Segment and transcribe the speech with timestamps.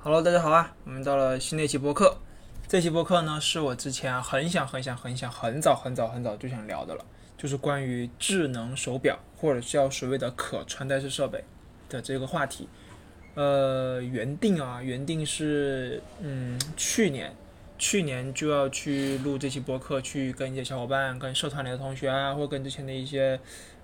[0.00, 0.76] Hello，大家好啊！
[0.84, 2.16] 我们到了新的一期播客。
[2.68, 7.04] 这期播客呢，是我之前很想、很想、很想、很早、很早、很早就想聊的了，
[7.36, 11.42] 就是关于智能手表或者叫所谓的可穿戴式设备
[11.88, 12.68] 的这个话题。
[13.34, 17.34] 呃，原定啊，原定是嗯，去年，
[17.76, 23.38] 去年就要去录这期播客，去跟一些小伙伴、跟社团里的同学啊，或跟之前的一些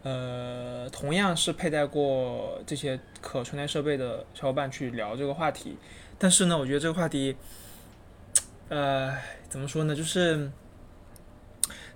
[0.05, 5.77] 呃，同样是佩戴过这些可穿戴设备的小伙伴去聊这个话题。
[6.19, 7.37] 但是呢，我觉得这个话题，
[8.71, 9.15] 呃，
[9.49, 9.95] 怎么说呢？
[9.95, 10.51] 就是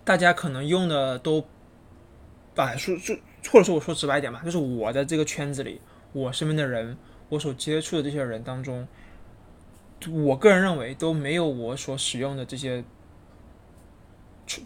[0.05, 1.47] 大家可能用的都，
[2.55, 3.17] 把说说，
[3.51, 5.81] 或者说我说直白一点吧，就是我的这个圈子里，
[6.13, 8.87] 我身边的人，我所接触的这些人当中，
[10.11, 12.85] 我个人认为都没有我所使用的这些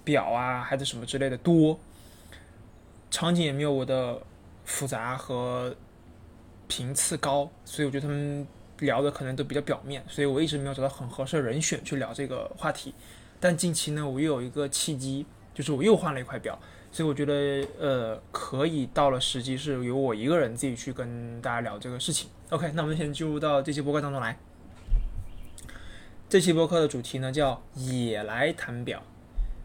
[0.02, 1.78] 表啊，还是什么之类的多，
[3.10, 4.20] 场景也没有我的
[4.64, 5.76] 复杂和
[6.66, 8.46] 频次高，所以我觉得他们。
[8.82, 12.94] 聊的可能都比较表面，所以我一直没有找到很合适的人选去聊这个话题。
[13.40, 16.58] 但近期呢，我又有一个契机，就是我又换了一块表，
[16.92, 22.30] 所以我觉得呃，可以到了时机是由我一个人自己去跟大家聊这个事情。
[22.50, 24.38] OK，那我们先进入到这期播客当中来。
[26.28, 29.02] 这期播客的主题呢叫“也来谈表”。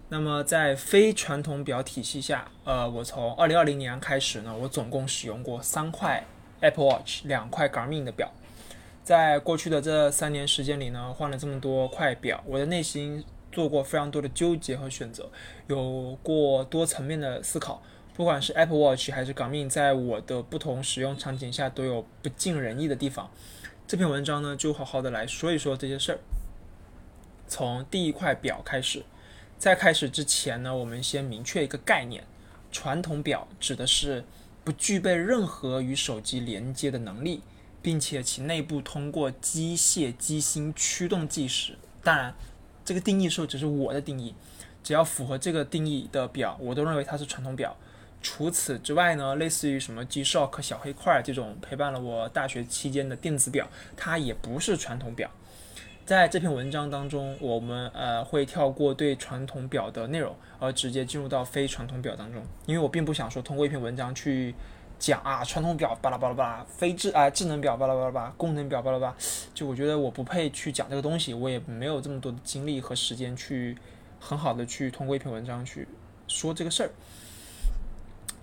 [0.09, 6.25] 那么在非传统表体系下，呃，我从二零二零年开始呢，我总共使用过三块
[6.61, 8.31] Apple Watch，两块 Garmin 的表。
[9.07, 15.31] 在过去的这三年时间里呢，换了这么多块表，我的内心做过非常多的纠结和选择，
[15.67, 17.81] 有过多层面的思考。
[18.17, 23.31] 不管是 Apple Watch 还是 Garmin，在我的不同使用场景下都有不尽人意的地方。
[23.87, 26.19] 这篇文章呢，就好好的来说一说这些事儿。
[27.47, 29.05] 从第一块表开始，
[29.57, 32.25] 在开始之前呢，我们先明确一个概念：
[32.73, 34.25] 传统表指的是
[34.65, 37.41] 不具备任何与手机连接的能力。
[37.81, 41.77] 并且其内部通过机械机芯驱动计时。
[42.03, 42.33] 当然，
[42.83, 44.33] 这个定义说只是我的定义，
[44.83, 47.75] 只要符合这个定义的表，我都认为它是传统表。
[48.21, 55.29] 除此之外呢，类似于什么 G-Shock 小黑块这种陪伴了我大学期间的电子表，它也不是传统表。
[56.05, 64.55] 在这篇文章当中，我们呃会跳过对传统表的内容，而直接进入到非传统表当中，因为我并不想说通过一篇文章去。
[64.99, 69.15] 讲啊，传统表巴拉巴拉巴拉，非智啊智能表巴拉巴拉巴拉，功能表巴拉巴拉，
[69.53, 73.77] 就我觉得我不配去讲这个东西，我也没有这么多的精力和时间去
[74.19, 75.87] 很好的去通过一篇文章去
[76.27, 76.89] 说这个事儿。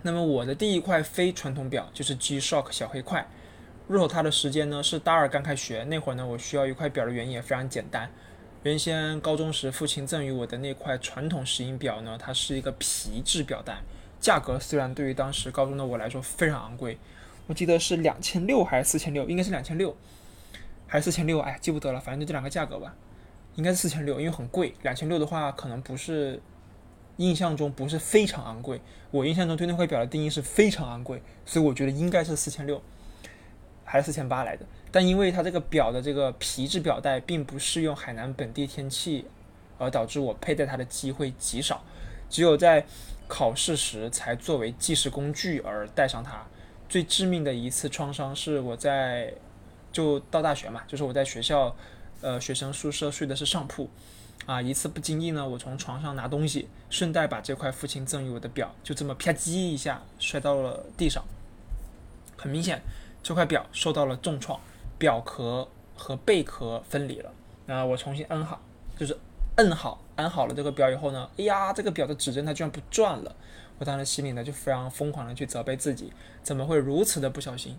[0.03, 3.27] 那么我的第一块非传统表就是 G-Shock 小黑块，
[3.89, 8.11] 入手它的时间呢是大二刚开学那会儿呢，我需要一块表的原因也非常简单，
[8.63, 13.79] 原先高中时父亲赠予我的那块传统石英表呢，它是一个皮质表带。
[14.25, 16.97] 价格虽然对于当时高中的我来说非常昂贵，
[17.47, 19.95] 我记得是两千六还是四千六，应该是两千六
[20.87, 22.95] 还是四千六，哎，记不得了，反正就这两个价格吧，
[23.57, 24.73] 应该是四千六，因为很贵。
[24.81, 26.41] 两千六的话，可能不是
[27.19, 28.81] 印象中不是非常昂贵，
[29.11, 32.81] 我印象中对那块表的定义是非常昂贵，所以我觉得应该是四千六
[33.85, 34.65] 还是四千八来的。
[34.91, 39.27] 但因为它这个表的这个皮质表带并不适用海南本地天气，
[39.77, 41.85] 而导致我佩戴它的机会极少，
[42.31, 42.87] 只有在。
[43.35, 46.47] 考试时才作为计时工具而带上它。
[46.89, 49.35] 最致命的一次创伤是我在
[49.91, 51.75] 就到大学嘛，就是我在学校
[52.21, 53.91] 呃学生宿舍睡的是上铺
[54.47, 61.25] 啊，一次不经意呢，我从床上拿东西，顺带把这块父亲赠予我的表就这么啪叽一下摔到了地上。
[62.37, 62.81] 很明显，
[63.21, 64.61] 这块表受到了重创，
[64.97, 65.67] 表壳
[65.97, 67.33] 和贝壳分离了。
[67.67, 68.61] 那我重新摁好，
[68.97, 69.19] 就是。
[69.57, 73.35] 摁好，安好了这个表以后呢，哎呀，这个表的指针它居然不转了，
[73.79, 77.77] 我当时心里呢就非常疯狂的去责备自己，怎么会如此的不小心？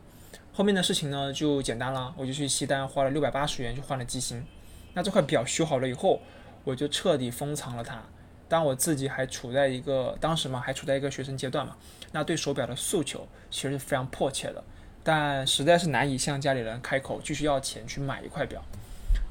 [0.53, 4.45] 后面的事情呢就简单了，我就去西单花了六百八十元去换了机芯。
[4.93, 6.19] 那这块表修好了以后，
[6.65, 8.01] 我就彻底封藏了它。
[8.49, 11.75] 当我自己还处在一个当时嘛还处在一个学生阶段嘛，
[12.11, 14.63] 那对手表的诉求其实是非常迫切的，
[15.03, 18.61] 但实在是难以向家里人开口继续要钱去买一块表，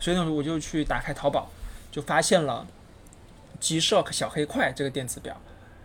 [0.00, 1.50] 所以呢我就去打开淘宝。
[1.92, 2.66] 就发现了
[3.64, 5.40] G-Shock 小黑块这个电子表，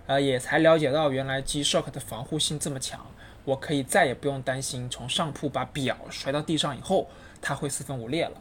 [0.06, 3.08] 呃，也才了解到原来 G-Shock 的防护性这么强，
[3.46, 7.10] 我可以再也不用担心从上铺把表摔到地上以后
[7.42, 8.34] 它会四分五裂了。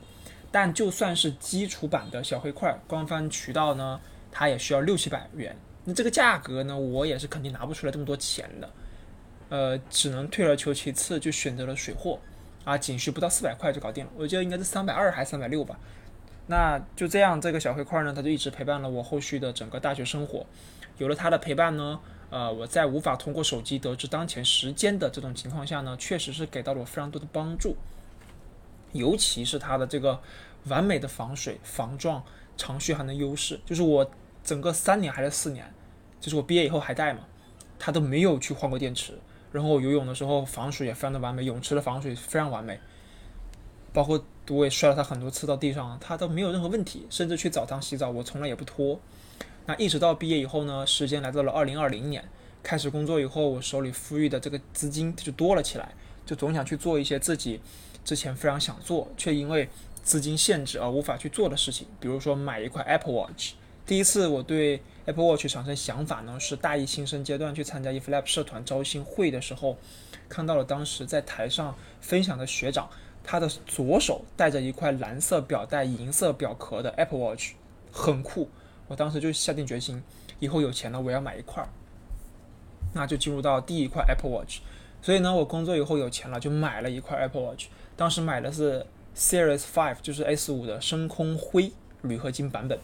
[0.50, 4.00] 但就算是基础版的小黑块，官方渠道呢，
[4.32, 5.56] 它也需要六七百元。
[5.84, 8.70] 那这个价格呢，我也是肯定拿不出来这么多钱的，
[9.50, 12.18] 呃，只能退而求其次，就选择了水货，
[12.64, 14.10] 啊，仅需不到四百块就搞定了。
[14.16, 15.78] 我记得应该是三百二还是三百六吧。
[16.48, 20.44] 那就这样，这个小黑块呢，它就一直陪伴了我后续的整个大学生活。
[20.96, 22.00] 有了它的陪伴呢，
[22.30, 27.76] 呃，我在无法通过手机得知当前时间的这种情况下呢，确实是给到了我非常多的帮助。
[28.92, 30.18] 尤其是它的这个
[30.64, 32.24] 完美的防水、防撞、
[32.56, 34.10] 长续航的优势，就是我
[34.42, 35.72] 整个三年还是四年，
[36.18, 37.20] 就是我毕业以后还带嘛，
[37.78, 39.12] 它都没有去换过电池。
[39.52, 42.80] 然后我游泳的时候防水也非常的完美，泳池的防水非常完美，
[43.98, 47.04] 包括我也摔了他很多次到地上，他都没有任何问题。
[47.10, 49.00] 甚至去澡堂洗澡，我从来也不脱。
[49.66, 52.24] 那一直到毕业以后呢，时间来到了二零二零年，
[52.62, 55.92] 开始工作以后，我手里富裕的这个资金就多了起来，
[56.24, 57.60] 就总想去做一些自己
[58.04, 59.68] 之前非常想做却因为
[60.04, 63.54] 资金限制而无法去做的事情，比如说买一块 Apple Watch。
[63.84, 69.76] 第一次我对 Apple Watch 产生想法呢，是大一新生阶段去参加 eFlap 社团招新会的时候，
[70.28, 72.88] 看到了当时在台上分享的学长，
[73.30, 77.50] 他的左手戴着一块蓝色表带、银色表壳的 Apple Watch，
[77.92, 78.48] 很酷。
[78.86, 80.02] 我当时就下定决心，
[80.38, 81.68] 以后有钱了我要买一块儿。
[82.94, 84.60] 那就进入到第一块 Apple Watch。
[85.02, 87.66] 所以呢，我工作以后有钱了，就买了一块 Apple Watch。
[87.96, 91.70] 当时买的是 Series Five，就是 S 五的深空灰
[92.00, 92.78] 铝合金版本。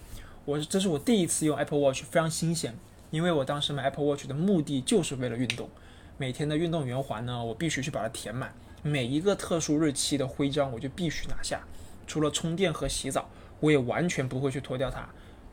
[0.44, 2.76] 我这是我第一次用 Apple Watch，非常新鲜，
[3.10, 5.70] 因为我当时买 Apple Watch 的目的就是为了运动，
[6.18, 8.52] 每天的运动圆环呢，我必须去把它填满，
[8.86, 11.62] 每一个特殊日期的徽章我就必须拿下，
[12.06, 15.08] 除了充电和洗澡，我也完全不会去脱掉它，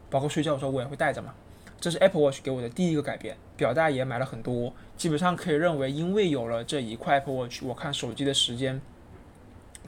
[0.10, 1.33] 包括睡觉的时候我也会带着嘛。
[1.80, 8.81] 这是 Apple Watch 给我的第一个改变，表带也买了很多，基本上可以认为，因为有了这一块 Apple Watch，我看手机的时间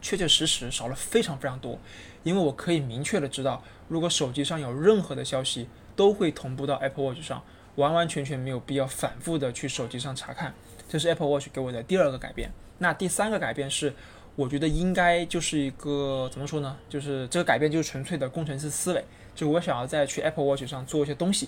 [0.02, 1.78] 确确实实少了非常非常多，
[2.24, 3.62] 因为我可以明确的知道。
[3.90, 5.68] 如果手机上有任何的消息，
[5.98, 7.44] 都会同步到 Apple Watch 上，
[7.76, 10.54] 完完全全没有必要反复的去手机上查看。
[10.88, 12.54] 这是 Apple Watch 给我的第二个改变。
[12.84, 13.94] 那第三个改变是，
[14.36, 16.78] 我觉得应该就是一个怎么说呢？
[16.90, 21.48] 就是这个改变就是纯粹的工程师思维，就我想要在去 Apple Watch 上做一些东西。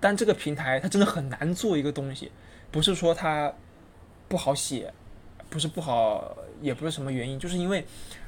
[0.00, 2.32] 但这个平台它真的很难做一个东西，
[2.70, 3.52] 不是说它
[4.26, 4.90] 不好写，
[5.48, 7.84] 不是不好，也不是什么原因，就是因为。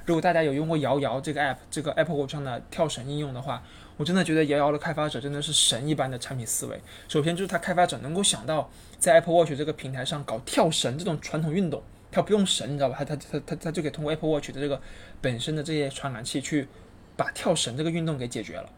[0.07, 3.63] 如果大家有用过摇摇这个 app，这个 Apple Watch 上的跳绳应用的话，
[3.99, 6.81] 我真的觉得摇摇的开发者真的是神一般的产品思维。
[7.09, 12.97] 首先就是他开发者能够想到在 Apple Watch 这个平台上搞跳绳这种传统运动，他不用绳，你知道吧？
[13.01, 14.81] 他他他他他就可以通过 Apple Watch 的这个
[15.21, 16.67] 本身的这些传感器去
[17.15, 18.71] 把跳绳这个运动给解决了。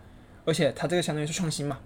[0.44, 1.78] 而且他这个相当于是创新嘛。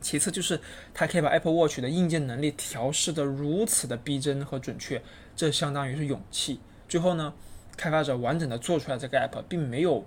[0.00, 0.60] 其次就是
[0.94, 5.02] 它可以把 Apple Watch 的硬件能力调试的如此的逼真和准确，
[5.36, 6.60] 这相当于是勇气。
[6.88, 7.32] 最后呢？
[7.76, 10.04] 开发者完整的做出来这个 app，并没有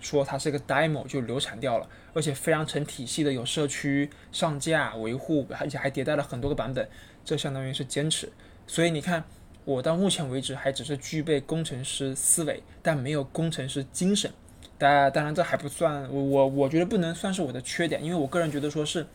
[0.00, 6.88] 说它是一个 demo 就流产掉了，而且非常成体系的有社区上架维护，而且还迭代了很多个版本，
[7.24, 8.32] 这相当于是坚持。
[8.66, 9.22] 所以你看，
[9.64, 14.28] 我到目前为止还只是具备工程师思维，但没有工程师精神。
[14.76, 19.06] 当当然这还不算，我我我觉得不能算是我的缺点，因为我个人觉得说是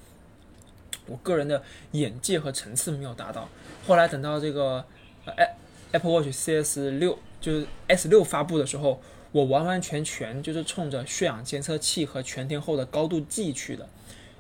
[1.09, 3.49] 我个人的眼界和层次没有达到。
[3.87, 4.85] 后来等到这个
[5.25, 5.33] 呃
[5.91, 7.17] Apple Watch CS 六。
[7.41, 9.01] 就是 S 六发布的时候，
[9.31, 13.87] 我完完全全就是冲着血氧监测器和全天候的高度计去的，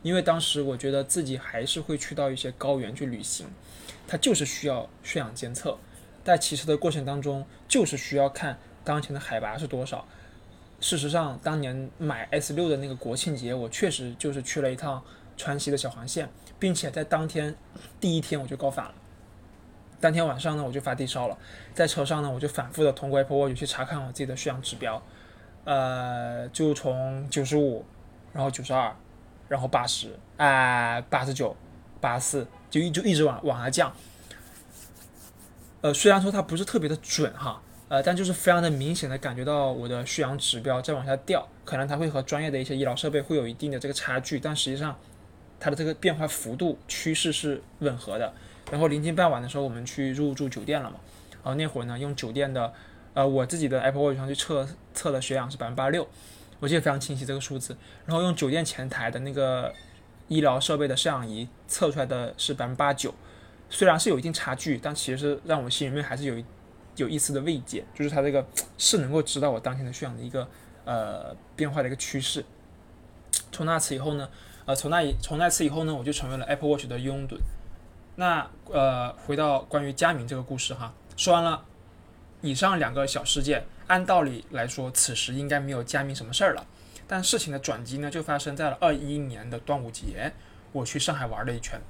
[0.03, 3.47] 因为当时我觉得自己还是会去到一些高原去旅行，
[4.05, 5.77] 它就是需要血氧监测，
[6.25, 10.05] 在骑车的过程当中就是需要看当前的海拔是多少。
[10.81, 15.01] 事实上，当年买 S 六的那个国庆节，我确实就是去了一趟
[15.39, 17.55] 川西的小黄线，并且在当天
[17.99, 18.93] 第一天我就高反了。
[20.01, 21.37] 当天晚上呢，我就发低烧了，
[21.73, 25.01] 在车上呢，我就反复的通过 Apple Watch 去查看我自己的血氧指标，
[25.63, 27.85] 呃，就从九十五，
[28.31, 28.95] 然后九十二，
[29.47, 31.55] 然后八十，啊，八十九，
[31.99, 33.93] 八十四，就一就一直往往下降。
[35.81, 44.97] 呃，虽然说它不是特别的准哈，呃，但就是非常的明显的感觉到我的血氧指标在往下掉，可能它会和专业的一些医疗设备会有一定的这个差距，但实际上
[45.59, 48.33] 它的这个变化幅度趋势是吻合的。
[48.71, 50.97] 然后临近傍晚的时候，我们去入住酒店了嘛。
[51.31, 52.71] 然后那会儿呢，用酒店的，
[53.13, 56.07] 呃，我自己的 Apple Watch 上去测测的血氧是百分之八十六，
[56.59, 57.75] 我记得非常清晰这个数字。
[58.05, 59.73] 然后用酒店前台的那个
[60.27, 63.13] 医疗设备的摄氧仪测出来的是百分之八九，
[63.69, 66.45] 虽然是有一定差距，但其实让我心里面还是有一
[66.97, 68.45] 有一丝的慰藉，就是它这个
[68.77, 70.47] 是能够知道我当前的血氧的一个
[70.85, 72.45] 呃变化的一个趋势。
[73.51, 74.29] 从那次以后呢，
[74.69, 77.39] 呃，从那以从那次以后呢，我就成为了 Apple Watch 的拥趸。
[78.17, 81.65] 那呃，回到关于佳明这个故事哈，说完了
[82.41, 86.63] 以上两个小事件，按道理来说，此时应该没有佳明什么事儿了。
[87.07, 90.31] 但事情的转机呢，就发生在了二一年的端午节，
[90.71, 91.81] 我去上海玩了一圈。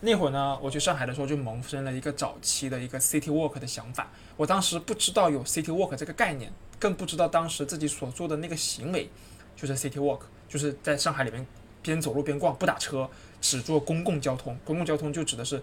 [0.00, 4.06] 那会儿呢，我去上海的时候就萌生了一个早期的一个 City Walk 的想法。
[4.36, 9.08] 我当时不知道有 City Walk 这个概念，更不知道当时自己所做的那个行为
[9.56, 11.46] 就是 City Walk，就是在上海里面
[11.82, 13.08] 边走路边逛，不打车。
[13.40, 15.62] 只坐公共交通，公共交通就指的是，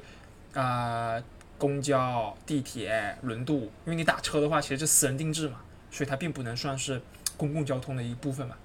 [0.53, 1.21] 啊，
[1.57, 3.63] 公交、地铁、轮渡。
[3.83, 5.59] 因为你打车的话，其实是私人定制嘛，
[5.91, 7.01] 所以它并不能算是
[7.35, 8.55] 公共交通的一部分嘛。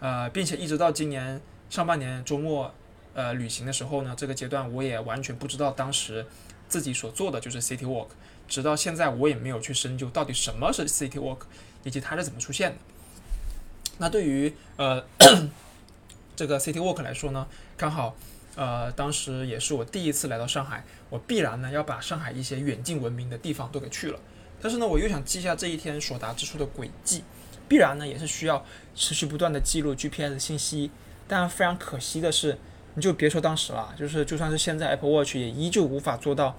[0.00, 2.72] 呃，并且一直到今年上半年周末
[3.12, 6.24] 呃旅行的时候呢，这个阶段我也完全不知道当时
[6.66, 8.08] 自己所做的就是 City Walk，
[8.48, 11.40] 直到现在我也没有去深究到底什么是 City Walk，
[11.82, 12.76] 以及它是怎么出现的。
[13.98, 15.04] 那对于呃
[16.36, 18.16] 这个 City Walk 来说呢，刚好。
[18.56, 24.20] 呃，当时也是我第一次来到上海，我必然呢要把上海一些远近闻名的地方都给去了。
[24.62, 27.24] 但是呢，我又想记下这一天所达之处的轨迹，
[27.68, 28.64] 必然呢也是需要
[28.94, 30.92] 持续不断的记录 GPS 信息。
[31.26, 32.56] 但非常可惜的是，
[32.94, 36.56] 你就别说当时了，就是就算是现在 Apple Watch 也依旧无法做到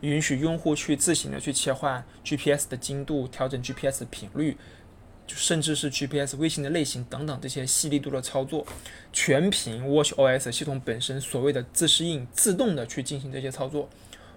[0.00, 4.56] 允许用户去自行的去切换 GPS 的精度，调整 GPS 频率。
[5.26, 8.66] 就甚至是 GPS 卫星的类型等等这些细腻度的操作，
[9.12, 13.88] 全凭 WatchOS 系统本身所谓的自适应、自动的去进行这些操作。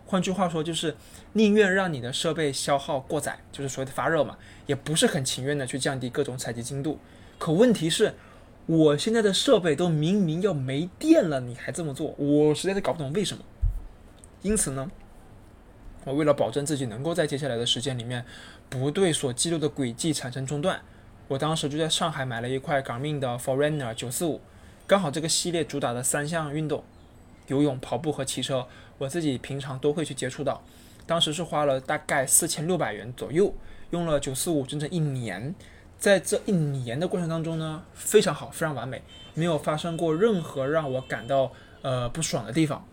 [0.05, 0.95] 换句话说，就是
[1.33, 6.97] 宁愿让你的设备消耗过载，就是所谓的发热嘛，也不是很情愿的去降低各种采集精度。
[7.37, 8.13] 可问题是，
[8.65, 13.43] 我现在的设备都明明要没电了，你还这么做，我实在是搞不懂为什么。
[14.41, 14.89] 因此呢，
[16.05, 18.23] 我为了保证自己能够在接下来的时间里面。
[18.69, 20.81] 不对所记录的轨迹产生中断，
[21.29, 24.41] 我当时就在上海买了一块 Garmin 的 Forerunner 九四五，
[24.85, 26.83] 刚好这个系列主打的三项运动，
[27.47, 30.61] 游泳、跑步和骑车，我自己平常都会去接触到。
[31.05, 33.53] 当时是花了大概四千六百元左右，
[33.91, 35.55] 用了九四五整整一年，
[35.97, 39.01] 在这一年的过程当中呢，非常好，非常完美，
[39.33, 42.85] 没有发生过任何让我感到呃不爽的地方，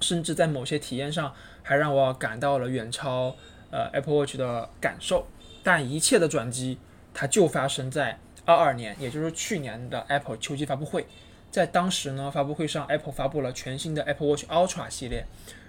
[0.00, 3.36] 甚至在某些体验上还让我感到了远超。
[3.70, 5.26] 呃，Apple Watch 的感受，
[5.62, 6.78] 但一切的转机，
[7.14, 11.06] 它就发生在二二年，也就是去年的 Apple 秋季发布会。
[11.50, 15.26] 在当时呢，发布会上，Apple 发布了全新的 Apple Watch Ultra 系列，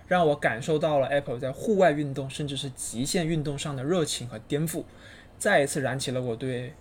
[0.07, 4.83] 让我感受到了 Apple 在户外运动，甚至是极限运动上的热情和颠覆，
[5.37, 6.73] 再一次燃起了我对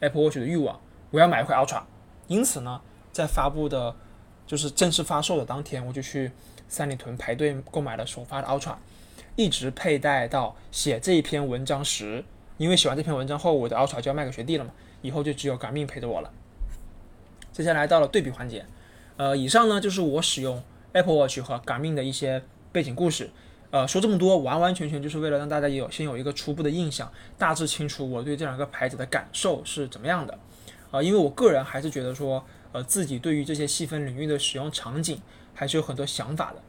[0.00, 0.80] Apple Watch 的欲望。
[1.10, 1.82] 我要买一块 Ultra。
[2.26, 2.80] 因此呢，
[3.12, 3.94] 在发布的，
[4.46, 6.30] 就是正式发售的当天，我就去
[6.68, 8.74] 三里屯排队购买了首发的 Ultra。
[9.40, 12.22] 一直佩戴到写这一篇文章时，
[12.58, 14.70] 因为写完这篇文章后，我的 Ultra 就要卖给学弟了嘛，
[15.00, 16.30] 以后就只有 Garmin 陪着我了。
[17.50, 18.66] 接下来到了对比环节，
[19.16, 23.30] 呃，以上呢就是我使用 Apple Watch 和 Garmin 的一些背景故事。
[23.70, 30.38] 呃，说这么多，完完全全就是为了让大家有先有一个初步的印象，大致清楚我对这两个牌子的感受是怎么样的。
[30.90, 35.18] 啊，因为我个人还是觉得说，呃，自己对于这些细分领域的使用场景
[35.54, 36.60] 还是有很多想法的。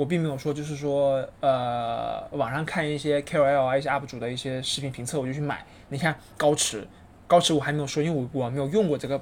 [0.00, 5.62] 我并没有说，就是说，呃，网上看一些 KOL 啊，一些 UP 主的一些视频评测，我就去买。
[5.90, 6.88] 你看高驰，
[7.26, 9.20] 高驰我还没有说，因为我我没有用过这个，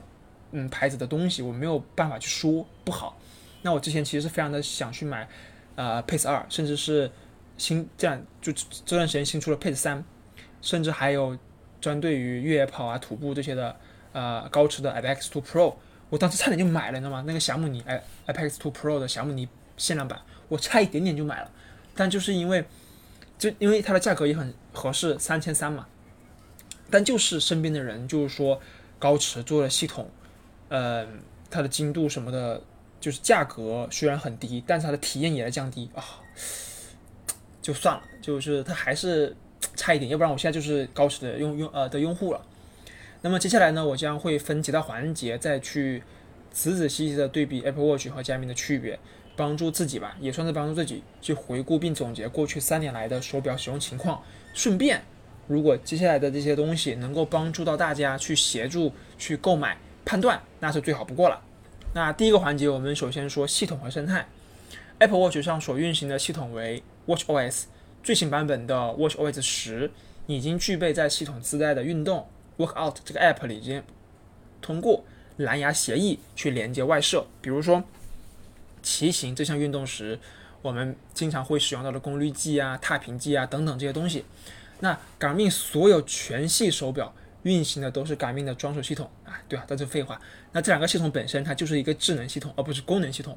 [0.53, 3.19] 嗯，牌子的东西，我没有办法去说不好。
[3.63, 5.29] 那我之前其实是非常的想去买，
[5.75, 7.11] 呃，Pace 二，甚至是
[7.57, 10.05] 新这样就这段时间新出了 Pace 三，
[10.63, 11.37] 甚至还有
[11.81, 13.75] 专对于越野跑啊、徒步这些的，
[14.13, 15.75] 呃，高驰的 Apex Two Pro，
[16.09, 17.25] 我当时差点就买了，你知道吗？
[17.27, 17.85] 那个霞慕尼
[18.29, 20.17] Apex Two Pro 的霞慕尼限量版。
[20.49, 21.51] 我差一点点就买了，
[21.95, 22.65] 但就是因为，
[23.39, 25.87] 就因为它的价格也很合适，三千三嘛。
[26.91, 28.59] 但就是身边的人就是说，
[28.99, 30.11] 高驰做的系统，
[30.69, 31.07] 呃，
[31.51, 32.63] 它的精度什么的，
[32.99, 36.03] 就是价格虽然很低，但是它的体验也在降低啊，
[37.61, 39.37] 就算了，就是它还是
[39.77, 42.41] 差一点，要不然我现在就是高驰的用用呃的用户了。
[43.21, 46.03] 那么接下来呢，我将会分几大环节再去
[46.51, 48.99] 仔仔细细的对比 Apple Watch 和佳明的区别。
[49.39, 54.21] 帮助自己吧，也算是帮助自己去回顾并总结过去三年来的手表使用情况。
[54.53, 55.01] 顺便，
[55.47, 61.41] 如果接下来的这些东西能够帮助到大家去协助去购买判断，那是最好不过了。
[61.95, 64.27] 那第一个环节，我们首先说系统和生态。
[64.99, 67.67] Apple Watch 上所运行的系统为 WatchOS，
[68.03, 69.89] 最新版本的 WatchOS 十
[70.27, 72.27] 已经具备在系统自带的运动
[72.57, 73.85] Workout 这个 App 里已经
[74.61, 75.05] 通过
[75.37, 77.85] 蓝牙协议去连接外设，比如说。
[78.89, 80.19] 骑行这项运动时，
[80.63, 84.25] 我们经常会使用到的功率计啊、踏频计啊等等这些东西。
[84.81, 90.19] 那 Garmin 所有全系手表运行的都是 Garmin 的专属系统啊，对啊，这是废话。
[90.53, 93.37] 那这两个系统本身它就是一个智能系统，而不是功能系统。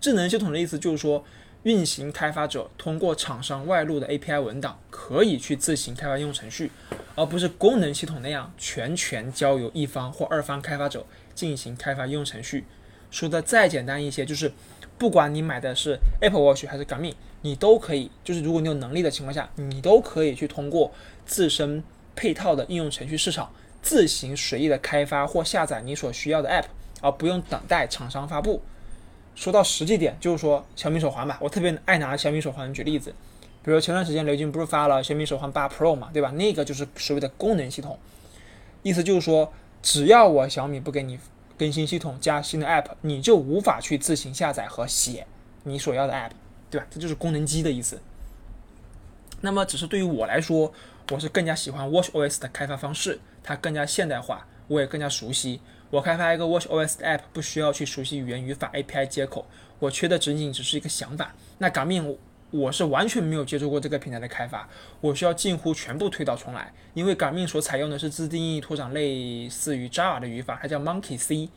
[0.00, 1.22] 智能系统的意思就是说，
[1.64, 6.72] 运行开发者通过厂商外录的 API 文档，可以去自行开发应用程序，
[7.14, 11.04] 而不是功能系统那样全权交由一方或二方开发者
[11.34, 12.64] 进行开发应用程序。
[13.10, 14.50] 说的再简单一些，就是。
[14.98, 20.90] 不管你买的是 Apple Watch 还是 Garmin，你都可以，就是如果你有能力的情况下，你都可以去通过
[21.24, 21.82] 自身
[22.16, 23.50] 配套的应用程序市场，
[23.80, 26.64] 自行随意的开发或下载你所需要的 App，
[27.00, 28.60] 而不用等待厂商发布。
[29.36, 33.14] 说到实际点，就是说小米手环吧，我特别爱拿小米手环举例子。
[33.62, 36.30] 比比如前段时间雷军不是发了小米手环八 Pro 嘛，对吧？
[36.30, 37.98] 那个就是所谓的功能系统，
[38.82, 39.52] 意思就是说，
[39.82, 41.18] 只要我小米不给你
[41.58, 45.26] 更新系统加新的 App，你就无法去自行下载和写
[45.64, 46.30] 你所要的 App，
[46.70, 46.86] 对吧？
[46.88, 48.00] 这就是功能机的意思。
[49.40, 50.72] 那么，只是对于我来说，
[51.10, 55.60] 我是更加喜欢 WatchOS 的开发方式，它更加现代化，我也更加熟悉。
[55.90, 59.46] 我开发一个 WatchOS 的 App 不需要去熟悉语言语法 API 接口，
[59.78, 61.34] 我缺的仅仅只是一个想法。
[61.58, 62.16] 那 Garmin
[62.50, 64.68] 我是完全没有接触过这个平台的开发，
[65.00, 71.50] 我需要近乎全部推倒重来，因为 Garmin 所采用的是自定义拓展类似于 Java 的语法，它叫 Monkey C。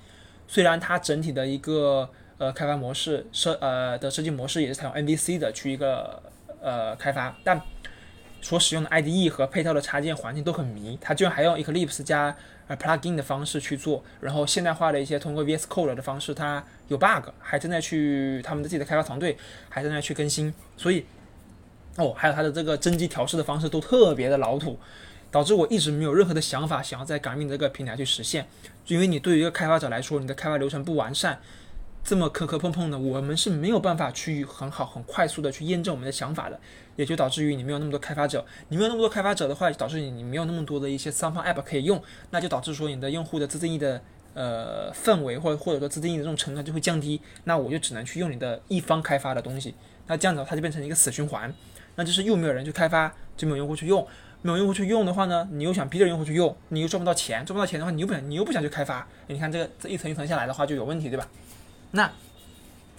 [0.47, 6.21] 虽然它整体的一个呃开发模式设呃的设计模式也是采用 MVC 的去一个
[6.61, 7.61] 呃开发，但
[8.41, 12.35] 所使用的 IDE 和配套的插件环境都很迷，它居然还用 Eclipse 加
[12.71, 19.37] 呃 Plugin 的方式去做，然后现代化的一些通过 VS Code 的方式，它有 bug，还正在去他们的自己的开发团队
[19.67, 21.05] 还在那去更新，所以
[21.97, 24.79] 哦，还有它的这个真机调试的方式都特别的老土，
[25.29, 28.47] 导致我一直没有任何的想法想要在港命这个平台去实现，
[28.87, 31.41] 因为你对于一个开发者来说，你的开发流程不完善。
[32.03, 36.59] 这么磕磕碰碰的，我们是没有办法去很好、很快速的去验证我们的想法的，
[36.95, 44.01] 也就导致于你没有那么多开发者，你没有那么多开发者的话，导致你你没有那么多的一些三方 app 可以用，那就导致说你的用户的自定义的
[44.33, 49.75] 呃氛围或者或者说自定义的这种成本就会降低，那我就只能去用你的一方开发的东西，
[50.07, 51.53] 那这样子它就变成一个死循环，
[51.95, 54.05] 那就是又没有人去开发，就没有用户去用，
[54.41, 61.27] 没有用户去用的话呢，你又想逼着用户去用，你又赚不到钱，赚不到钱的话，你又不想你又不想去开发，你看这个这一层一层下来的话就有问题，对吧？
[61.91, 62.11] 那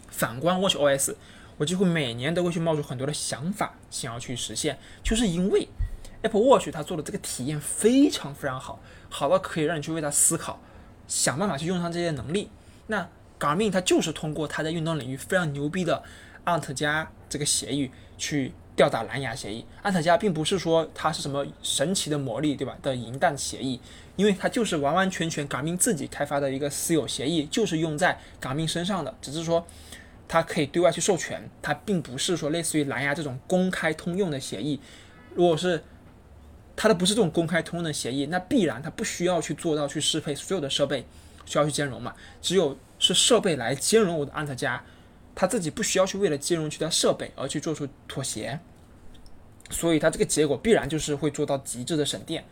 [0.09, 1.15] 反观 Watch OS，
[1.57, 5.69] 我几乎每年都会去冒出很多的想法，想要去实现，就是因为
[6.23, 10.61] Apple Watch 它做的这个体验非常非常好，好到可以让你去为它思考，
[11.09, 12.51] 想办法去用上这些能力。
[12.87, 13.09] 那
[13.39, 16.03] Garmin 它就是通过它在运动领域非常牛逼的
[16.45, 18.53] Ant 加这个协议去。
[18.75, 22.77] 吊打蓝牙协议，安特加并不是说它是什么神奇的魔力，对吧？
[22.83, 23.79] 的银弹协议，
[24.17, 29.67] 因为它就是完完全全 Garmin 自己开发的一个私有协议，就是用在 Garmin 身上的，只是说
[30.27, 34.81] 它可以对外去授权，它并不是说类似于蓝牙这种公开通用的协议。
[35.35, 35.85] 如果是
[36.75, 41.05] 它的不是这种公开通用的协议，那必然它不需要去做到去适配所有的设备
[41.45, 42.15] 需要去兼容嘛？
[42.41, 44.83] 只有是设备来兼容我的安特加。
[45.35, 48.59] 他自己不需要去为了兼容其他设备而去做出妥协，
[49.71, 52.45] 所以它这个结果必然就是会做到极致的省电。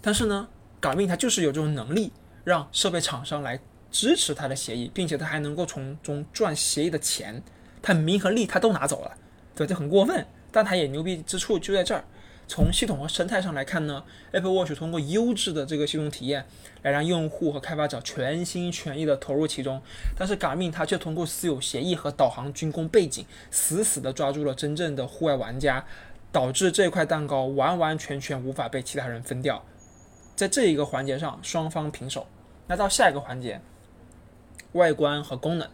[0.00, 0.48] 但是呢
[0.80, 2.12] ，Garmin 它就是有这种能力，
[2.44, 7.42] 让设备厂商来支持它的协议，并且它还能够从中赚协议的钱，
[7.80, 9.16] 它名和利它都拿走了，
[9.54, 10.26] 对，就很过分。
[10.50, 12.04] 但它也牛逼之处就在这儿。
[12.48, 16.44] 从系统和生态上来看呢，Apple Watch 通过优质的这个系统体验，
[16.82, 19.80] 来让用户和开发者全心全意的投入其中。
[20.18, 25.84] 但是 Garmin 它却通过私有协议和导航军工背景，死死的抓住了真正的户外玩家，
[26.30, 29.64] 导致这块蛋糕完完全全无法被其他人分掉。
[30.34, 32.26] 在这一个环节上，双方平手。
[32.66, 33.60] 那到下一个环节，
[34.72, 35.68] 外观和功能。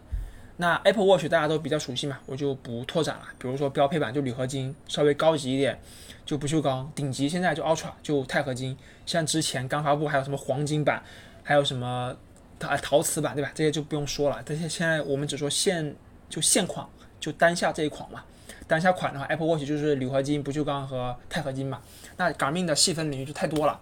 [0.61, 3.23] 那 Apple Watch 大家都比较熟悉嘛，我就不拓展了。
[3.37, 5.79] 比如说标配版就铝合金，稍微高级一点
[6.25, 8.77] 就不锈钢，顶级现在就 Ultra 就钛合金。
[9.05, 11.01] 像之前刚发布还有什么黄金版，
[11.43, 12.13] 还有什么
[12.59, 13.49] 陶陶瓷版，对吧？
[13.55, 14.43] 这些就不用说了。
[14.45, 15.95] 这些现在我们只说现
[16.29, 16.85] 就现款
[17.21, 18.25] 就当下这一款嘛。
[18.67, 21.79] 当下款的话，Apple Watch 就是铝合金、不锈钢和钛合金嘛。
[22.17, 23.79] 那 Garmin 的细分领域就太多了，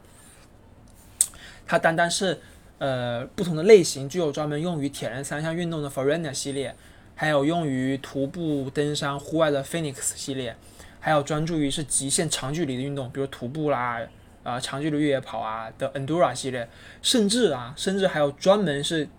[1.66, 2.40] 它单单是。
[2.80, 6.76] 呃，不同的类型具有专门用于铁人三项运动的 Forerunner 系列，
[7.16, 10.56] 还有用于徒步登山户外的 Phoenix 系列，
[11.00, 14.00] 还有专注于是极限长距离的运动，比如徒步啦，
[14.44, 16.70] 啊长距离越野跑啊的 Endura 系列，
[17.02, 19.10] 甚至啊，甚至还有专门是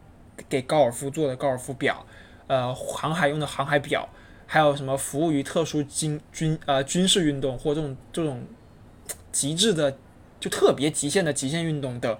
[0.49, 2.07] 给高尔夫做的高尔夫表，
[2.47, 4.09] 呃，航海用的航海表，
[4.47, 8.41] 还有什么服务于特殊军军呃军事运动或这种这种
[9.33, 9.99] 极致的
[10.39, 12.17] 就特别极限的极限运动的。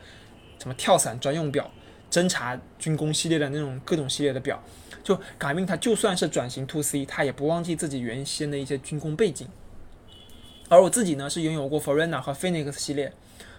[0.59, 1.71] 什么跳伞专用表、
[2.11, 4.63] 侦察军工系列的那种各种系列的表，
[5.05, 9.49] 就改命它就算是转型 To C，它也不忘记自己原先的一些军工背景。
[10.69, 13.11] 而我自己呢是拥有过 Forerunner 和 Phoenix 系列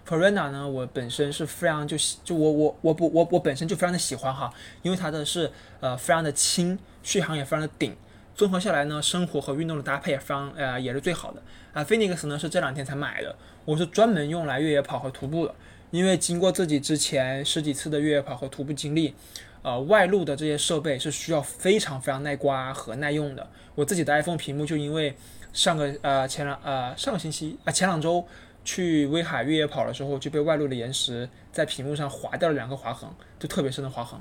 [0.07, 7.95] ，Forerunner 呢我本身是非常就就我我我不我我本身就非常的喜欢哈，因为它的是呃非常的轻，续航也非常的顶，
[8.35, 11.41] 综合下来呢生活和运动的搭配也非常呃也是最好的。
[11.73, 13.35] 啊 Phoenix 呢是这两天才买的，
[13.65, 15.55] 我是专门用来越野跑和徒步的。
[15.91, 19.13] 因为经过自己之前十几次的越野跑和徒步经历，
[19.61, 23.49] 呃，外露的这些设备是需要非常非常耐刮和耐用的。
[23.75, 25.15] 我自己的 iPhone 屏幕就因为
[25.53, 28.25] 上个呃前两呃上个星期啊前两周
[28.63, 34.19] 去威海越野跑的时候就被外露的岩石在屏幕上划掉了两个划痕，就特别深的划痕，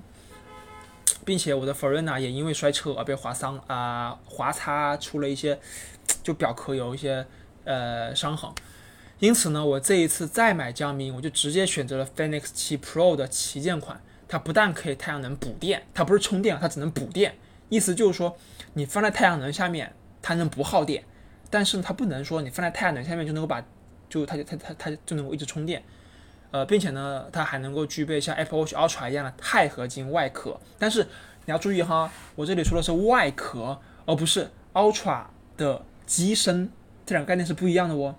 [1.24, 5.58] 并且我的 f o r e n a 也因为摔车而被划伤啊划擦出了一些。
[6.22, 7.24] 就表壳有一些
[7.64, 8.50] 呃伤痕。
[9.18, 14.00] 因此呢，我这一次再买江民，我就直接选择了 Phoenix 7 Pro 的旗舰款。
[14.30, 17.34] 它不但可以太阳能补电，它不是充电，它只能补电。
[17.70, 18.36] 意思就是说，
[18.74, 21.02] 你放在太阳能下面，它能不耗电，
[21.48, 23.64] 但是它不能说你放在太阳能下面就能够把，
[24.10, 25.82] 就它就它它它就能够一直充电。
[26.50, 30.60] 呃，并且呢，它还能够具备像 Apple Watch Ultra 一样的钛合金外壳。
[30.78, 35.24] 但是你要注意哈，我这里说的是外壳，而不是 Ultra
[35.56, 36.70] 的机身，
[37.06, 38.14] 这两个概念是不一样的哦。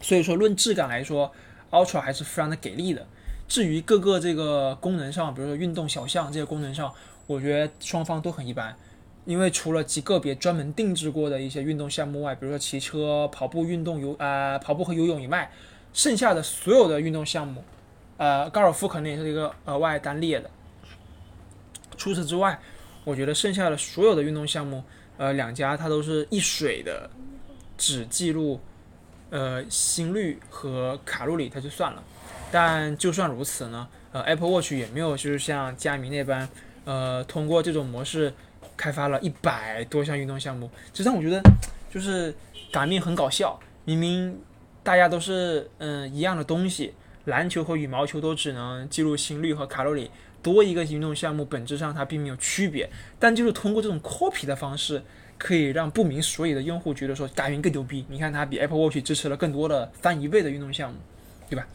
[0.00, 1.32] 所以说，论质感来说
[1.70, 3.06] ，Ultra 还是非常的给力的。
[3.48, 6.92] 至于各个这个功能上，比如说运动小项这些功能上，
[7.26, 8.76] 我觉得双方都很一般。
[9.24, 15.50] 因为除了极个别专门定制过的一些运动项目外，比如说骑车、跑步、运动游啊跑步和游泳以外，
[15.92, 17.62] 剩下的所有的运动项目，
[18.16, 20.48] 呃，高尔夫可能也是一个额外单列的。
[21.96, 22.58] 除此之外，
[23.04, 24.82] 我觉得剩下的所有的运动项目，
[25.16, 27.10] 呃，两家它都是一水的，
[27.76, 28.60] 只记录。
[29.30, 32.02] 呃，心率和卡路里它就算了，
[32.50, 36.48] 但就算如此呢，呃，Apple Watch 也没有就是像佳明那般，
[36.84, 38.32] 呃，通过这种模式
[38.74, 41.42] 开发了一百多项运动项目，这让我觉得
[41.92, 42.34] 就是
[42.72, 43.60] 感命很搞笑。
[43.84, 44.40] 明明
[44.82, 46.94] 大家都是嗯一样的东西，
[47.26, 50.10] 篮球和羽毛球都只能记录心率和卡路里，
[50.42, 52.88] 多一个运动项目本质上它并没有区别，
[53.18, 55.02] 但就是通过这种 copy 的方式。
[55.38, 58.04] 可以让不明所以的用户觉得说佳云更牛逼。
[58.08, 60.98] 你看它比 Apple Watch 支持了更多的翻一倍的运动项目，
[61.48, 61.66] 对吧？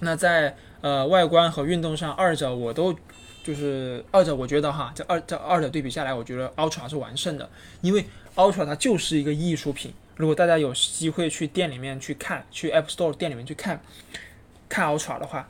[0.00, 2.94] 那在呃外观和运动上，二者我都
[3.42, 8.04] 就是二者，我觉得哈，这二这二者对比下来，我觉得 Ultra 是完胜的，因为
[8.36, 9.92] Ultra 它就是一个艺术品。
[10.16, 13.80] 如果大家有机会去店里面去看，去 App Store 店里面去看
[14.68, 15.48] 看 Ultra 的话。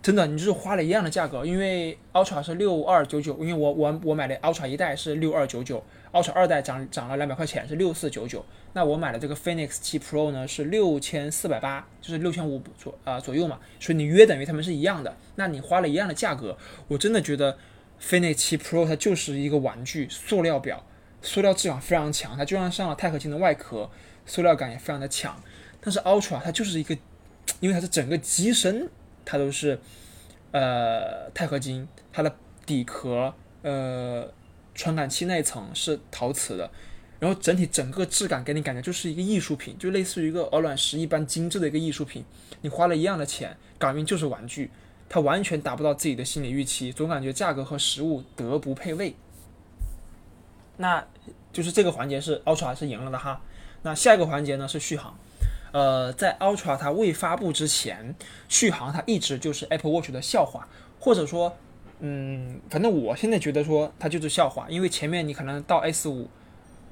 [0.00, 16.56] 真的，你就是花了一样的价格，因为 Ultra 是六二九九，因为我我我买的 Ultra 一代是六二九九，Ultra 二代涨涨了两百块钱是六四九九，那我买的这个 Phoenix 7 Pro 呢是六千四百八，就是六千五左啊左右嘛，所以你约等于他们是一样的，那你花了一样的价格，
[16.88, 17.56] 我真的觉得
[18.00, 20.84] Phoenix 7 Pro 它就是一个玩具，塑料表，
[21.22, 23.90] 塑料质感非常强，它就算上了钛合金的外壳，
[24.26, 25.40] 塑料感也非常的强，
[25.80, 26.96] 但是 Ultra 它就是一个，
[27.60, 28.88] 因为它是整个机身。
[29.30, 29.78] 它都是，
[30.52, 34.26] 呃，钛合金，它的底壳，呃，
[34.78, 36.70] 传感器那一层是陶瓷的，
[37.18, 42.24] 然后整体整个质感给你感觉就是一个艺术品，就类似于一个鹅卵石一般精致的一个艺术品。
[42.60, 44.70] 你花了一样的钱，感觉就是玩具，
[45.08, 49.16] 它完全达不到自己的心理预期，总感觉价格和实物德不配位。
[50.76, 51.04] 那
[51.52, 53.40] 就是这个环节是 Ultra 是赢了的哈。
[53.82, 55.18] 那下一个环节呢是续航。
[55.72, 58.14] 呃，在 Ultra 它未发布之前，
[58.48, 60.68] 续航它一直就是 Apple Watch 的笑话，
[61.00, 61.56] 或者说，
[62.00, 66.28] 嗯，反正我现在觉得说它就是笑话，因为前面你可能到 S 五，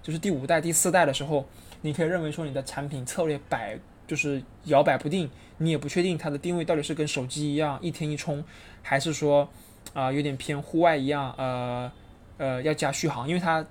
[0.02, 1.46] 就是第五代、第四代的时候，
[1.82, 8.42] 你可以认为说你的产品策略摆就是摇摆不定，你也不确定它的定位到底是跟手机一样一天一充，
[8.82, 9.48] 还是说
[9.92, 11.92] 啊有点偏户外一样，呃
[12.38, 13.64] 呃要加续航，因为它，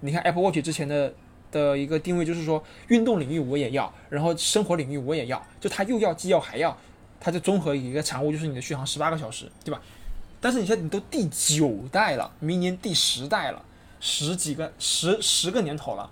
[0.00, 1.12] 你看 Apple Watch 之前的。
[1.52, 6.74] 的一个定位就是说，运动领域我也要，然后生活领域我也要，就它又要既要还要，
[7.20, 9.78] 它就综合一个产物就是你的续航十八个小时，对吧？
[10.42, 13.64] 但是你现在你都第九代了，明年第十代了，
[14.00, 16.10] 十几个十十个年头了，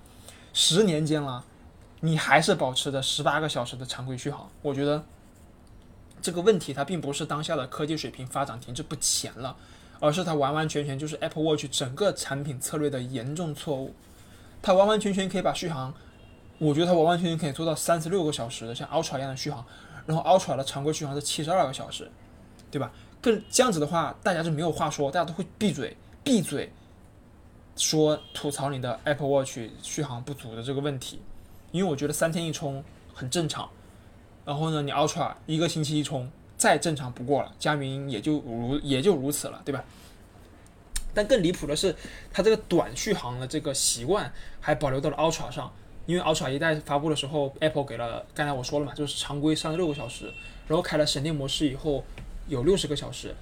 [0.53, 1.45] 十年间了，
[1.99, 5.05] 你还是保持着十八个小时的常规续航，我觉得
[6.23, 9.57] 这个问题它并不是当下的科技水平发展停滞不前了，
[9.99, 13.93] 而是它完完全全就是 Apple Watch 整个产品策略的严重错误。
[14.63, 15.93] 它完完全全可以把续航，
[16.59, 19.67] 我觉得它完完全全可以做到三十六个小时的，像 Ultra 一样的续航，
[20.07, 22.09] 然后 Ultra 的常规续航是七十二个小时，
[22.71, 22.93] 对吧？
[23.21, 26.73] 更这样子的话，大家就没有话说，大家都会闭嘴闭嘴，
[27.77, 31.21] 说吐槽你的 Apple Watch 续航不足的这个问题，
[31.73, 33.69] 因为我觉得三天一充很正常，
[34.45, 39.85] 然后呢，你 Ultra 一个星期一充再正常不过了，佳明也就如也就如此了，对吧？
[41.13, 41.95] 但更离谱的是，
[42.33, 45.73] 它这个短续航的这个习惯还保留到了 Ultra 上，
[46.07, 50.33] 因为 Ultra 一代发布的时候，Apple 给了刚才我说了嘛，就是常规三十六个小时，
[50.69, 52.05] 然后开了省电模式以后
[52.51, 53.35] 有六十个小时，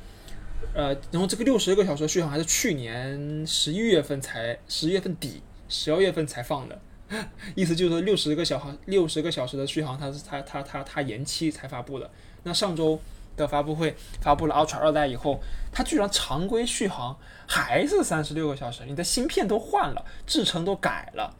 [0.72, 6.78] 呃，然后这个六十个小时的续航还是去年十一月份才十一月份底十二月份才放的，
[7.56, 12.08] 意思就是说六十个小航六十个小时的续航它是它它它它延期才发布的，
[12.44, 13.00] 那上周。
[13.38, 15.40] 的发布会发布了 Ultra 二代以后，
[15.70, 17.16] 它居然常规续航
[17.46, 21.32] 还是三十六个小时，你的芯片都换了，制程都改了，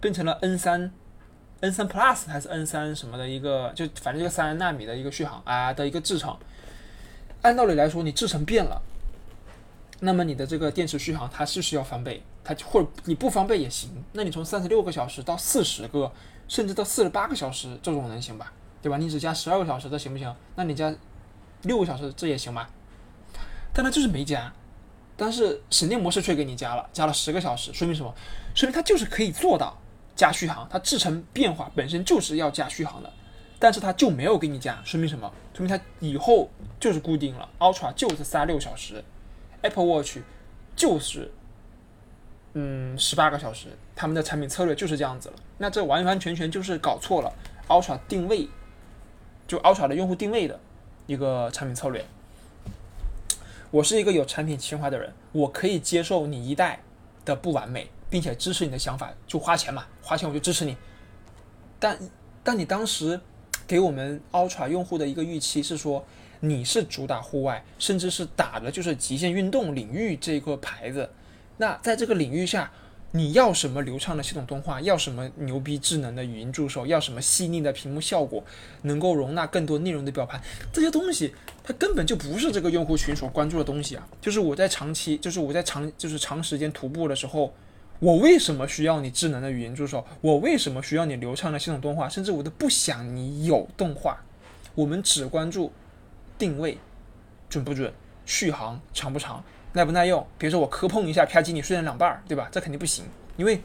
[0.00, 0.90] 变成了 N 三、
[1.60, 6.34] N 三 Plus 还是 N 三什么的一个，就反正就三纳米的一个续航啊的一个制程。
[7.46, 8.82] 按道理来说，你制程变了，
[10.00, 16.10] 那么你的这个电池续航它是需要翻倍，它或者你不翻倍也行，那你从三十六个小时到四十个，
[16.48, 18.52] 甚至到四十八个小时，这种能行吧？
[18.82, 18.98] 对吧？
[18.98, 20.34] 你只加十二个小时，这行不行？
[20.56, 20.92] 那你加
[21.62, 22.68] 六个小时，这也行吧？
[23.72, 24.52] 但它就是没加，
[25.16, 28.12] 但是省电模式却给你加了，加了十个小时，说明什么？
[28.56, 29.78] 说明它就是可以做到
[30.16, 33.12] 加续航，它制成变化本身就是要加续航的，
[33.60, 35.32] 但是它就没有给你加，说明什么？
[35.56, 39.02] 说明它以后就是固定了，Ultra 就是三六小时
[39.62, 40.18] ，Apple Watch
[40.76, 41.32] 就是
[42.52, 45.34] 嗯十八个小时，他们的产品策略就是这样子了。
[45.56, 47.32] 那这完完全全就是搞错了
[47.68, 48.50] Ultra 定位，
[49.48, 50.60] 就 Ultra 的用户定位的
[51.06, 52.04] 一个产品策略。
[53.70, 56.80] 我是一个有产品情怀的人，我可以接受你一代
[57.24, 60.76] 的不完美，并且支持你的想法，就花钱嘛，花钱我就支持你。
[61.78, 61.98] 但
[62.44, 63.18] 但你当时
[63.66, 66.04] 给我们 Ultra 用户的一个预期是说，
[66.40, 71.10] 你是主打户外，甚至是打的就是极限运动领域这个牌子。
[71.58, 72.70] 那在这个领域下，
[73.12, 78.44] 你要什么流畅的系统动画，要什么牛逼智能的语音助手，要什么细腻的屏幕效果，
[78.82, 80.40] 能够容纳更多内容的表盘，
[80.72, 84.06] 这些东西它根本就不是这个用户群所关注的东西啊！
[84.20, 87.54] 就是我在长期，就是我在长，就是长时间徒步的时候，
[87.98, 90.04] 我为什么需要你智能的语音助手？
[90.20, 92.08] 我为什么需要你流畅的系统动画？
[92.08, 94.22] 甚至我都不想你有动画，
[94.74, 95.72] 我们只关注
[96.38, 96.78] 定位
[97.48, 97.92] 准不准，
[98.24, 99.42] 续航长不长。
[99.72, 100.26] 耐不耐用？
[100.38, 102.48] 比如说我磕碰一下，啪叽，你碎成两半儿，对吧？
[102.50, 103.04] 这肯定不行，
[103.36, 103.60] 因为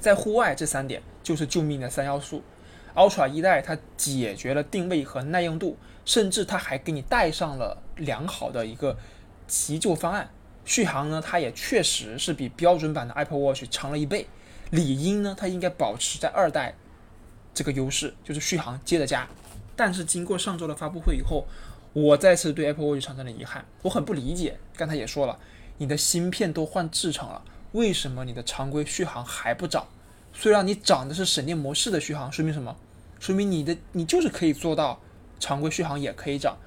[0.00, 2.42] 在户外这三点就是救命的三要素。
[2.94, 8.96] Ultra 一代它解决了定位和耐用度，甚至它还给你带上了良好的一个
[9.46, 10.30] 急救方案。
[10.68, 14.26] 续航呢，它也确实是比标准版的 Apple Watch 长了一倍，
[14.68, 16.74] 理应呢它应该保持在二代
[17.54, 19.26] 这个优势，就是续航接着加。
[19.74, 21.46] 但是经过上周的发布会以后，
[21.94, 24.58] 我再次对 Apple Watch 产生了遗憾，我很不理解。
[24.76, 25.38] 刚才也说了，
[25.78, 29.86] 你的芯片都换制成了，为什么你的常规续航还不涨？
[30.34, 32.76] 虽然你涨的是省电模式的续航，说明什么？
[33.18, 35.00] 说明你的你就是可以做到
[35.40, 36.58] 常规续航也可以涨，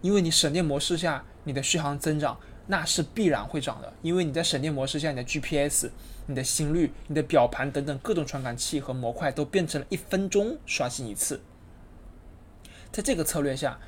[0.00, 5.90] 因为你省电模式下你的续航增长那是必然会涨的，因为你在省电模式下，你的 GPS、
[6.26, 11.40] 你的心率、你的表盘等等各种传感器和模块都变成了一分钟刷新一次，
[12.90, 13.78] 在这个策略下。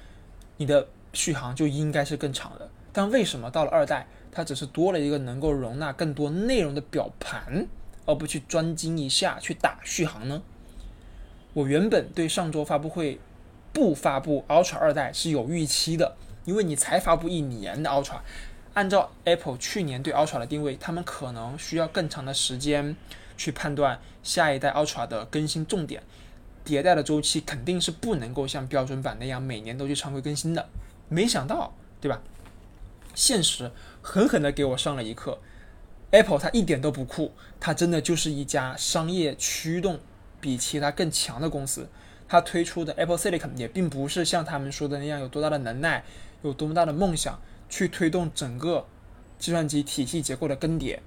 [0.56, 7.66] 你的续航就应该是更长的，但为什么到了二代，它只是多了一个能够容纳更多内容的表盘，
[8.06, 10.40] 而不去专精一下去打续航呢？
[11.54, 13.18] 我原本对上周发布会
[13.72, 18.20] 不发布 Ultra 二代是有预期的，因为你才发布一年的 Ultra，
[18.74, 22.94] 按照 Apple 去年对 Ultra 的定位，他们可能需要更长的时间
[23.36, 26.02] 去判断下一代 Ultra 的更新重点。
[26.64, 30.68] 迭代的周期肯定是不能够像标准版那样每年都去常规更新的，
[31.08, 32.20] 没想到，对吧？
[33.14, 33.70] 现实
[34.02, 35.38] 狠狠地给我上了一课
[36.10, 40.00] ，Apple 它一点都不酷，它真的就是一家商业驱动
[40.40, 41.88] 比其他更强的公司。
[42.26, 46.02] 它推出的 Apple Silicon 也并不是像他们说的那样有多大的能耐，
[46.42, 48.86] 有多么大的梦想去推动整个
[49.38, 50.98] 计算机体系结构的更迭，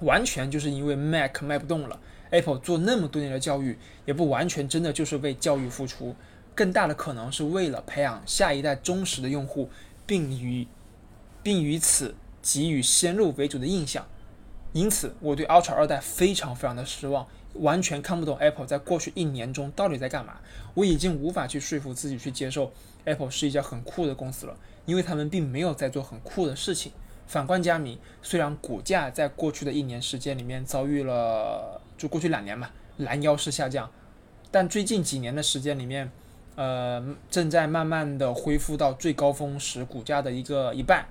[0.00, 2.00] 完全就是因为 Mac 卖不动了。
[2.30, 3.76] Apple 做那么多年的教育，
[4.06, 6.16] 也不完全真的就是为教育付出，
[6.54, 9.68] 更大的可能是为了培养下一代忠实的用户，
[10.06, 10.66] 并与
[11.42, 14.06] 并于此给予先入为主的印象。
[14.72, 17.26] 因此，我对 Ultra 二代非常非常的失望，
[17.56, 20.40] 完全看不懂 Apple 在过去一年中到底在干嘛。
[20.72, 22.72] 我已经无法去说服自己去接受
[23.04, 26.92] Apple 是一家很酷的公司了，因为他们并没有在做很酷的事情。
[27.26, 31.80] 反观佳明，虽然股价在过去的一年时间里面遭遇了。
[31.98, 33.88] 就过去两年嘛，拦腰式下降，
[34.50, 36.10] 但最近几年的时间里面，
[36.56, 41.06] 呃，正在慢慢的恢复到最高峰时股价的一个一半，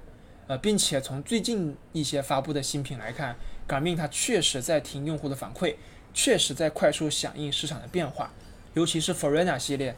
[0.47, 3.37] 呃，并且从最近一些发布的新品来看
[3.69, 5.75] ，Garmin 它确实在听用户的反馈，
[6.13, 8.33] 确实在快速响应市场的变化，
[8.73, 9.95] 尤其是 Forerunner 系列，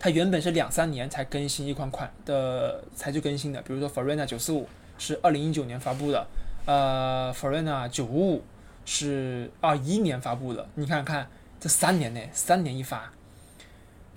[0.00, 4.66] 它原本是两三年才更新一款款的才去更新的，比如说 Forerunner 九四五
[4.98, 6.26] 是二零一九年发布的，
[6.66, 8.42] 呃，Forerunner 九五五。
[8.86, 11.28] 是二一年发布的，你看看
[11.60, 13.12] 这三年内三年一发，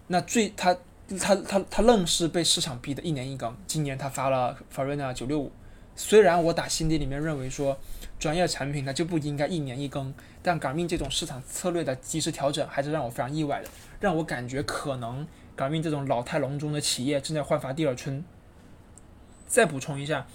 [0.07, 0.75] 那最他
[1.19, 3.55] 他他他愣是被市场逼的一年一更。
[3.67, 5.51] 今年他发了 Forerunner 九六五，
[5.95, 7.77] 虽然我打心底里面认为说
[8.17, 13.69] 专业产品它就不应该一年一更，但 Garmin 这种市场策略的及时调整还是让我非常意外的，
[13.99, 18.23] 让我感觉可能 Garmin 这种老态龙钟的企业正在焕发第二春。
[19.45, 20.25] 再补充一下，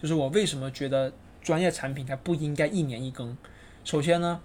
[0.00, 1.12] 就是我为什么觉得
[1.42, 3.36] 专业产品它不应该一年一更。
[3.84, 4.40] 首先呢，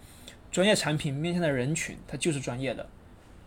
[0.52, 2.88] 专业产品面向的人群，它就是专业的，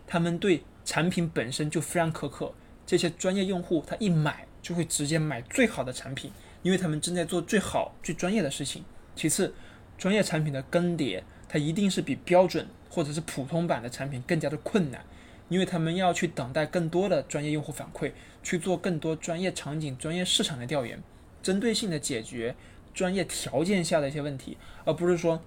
[0.05, 2.53] 他们对产品本身就非常苛刻。
[2.85, 6.31] 这些专业用户，他一买就会直接买最好的产品，
[6.63, 8.85] 因为他们正在做最好、最专业的事情。
[9.13, 9.53] 其次，
[9.97, 15.03] 专业产品的更迭，它一定是比标准或者是普通版的产品更加的困难，
[15.49, 18.11] 因为他们要去等待更多的专业用户反馈，
[18.43, 21.01] 去做更多专业场景、专业市场的调研，
[21.41, 22.55] 针对性的解决
[22.93, 25.41] 专业条件下的一些问题，而不是说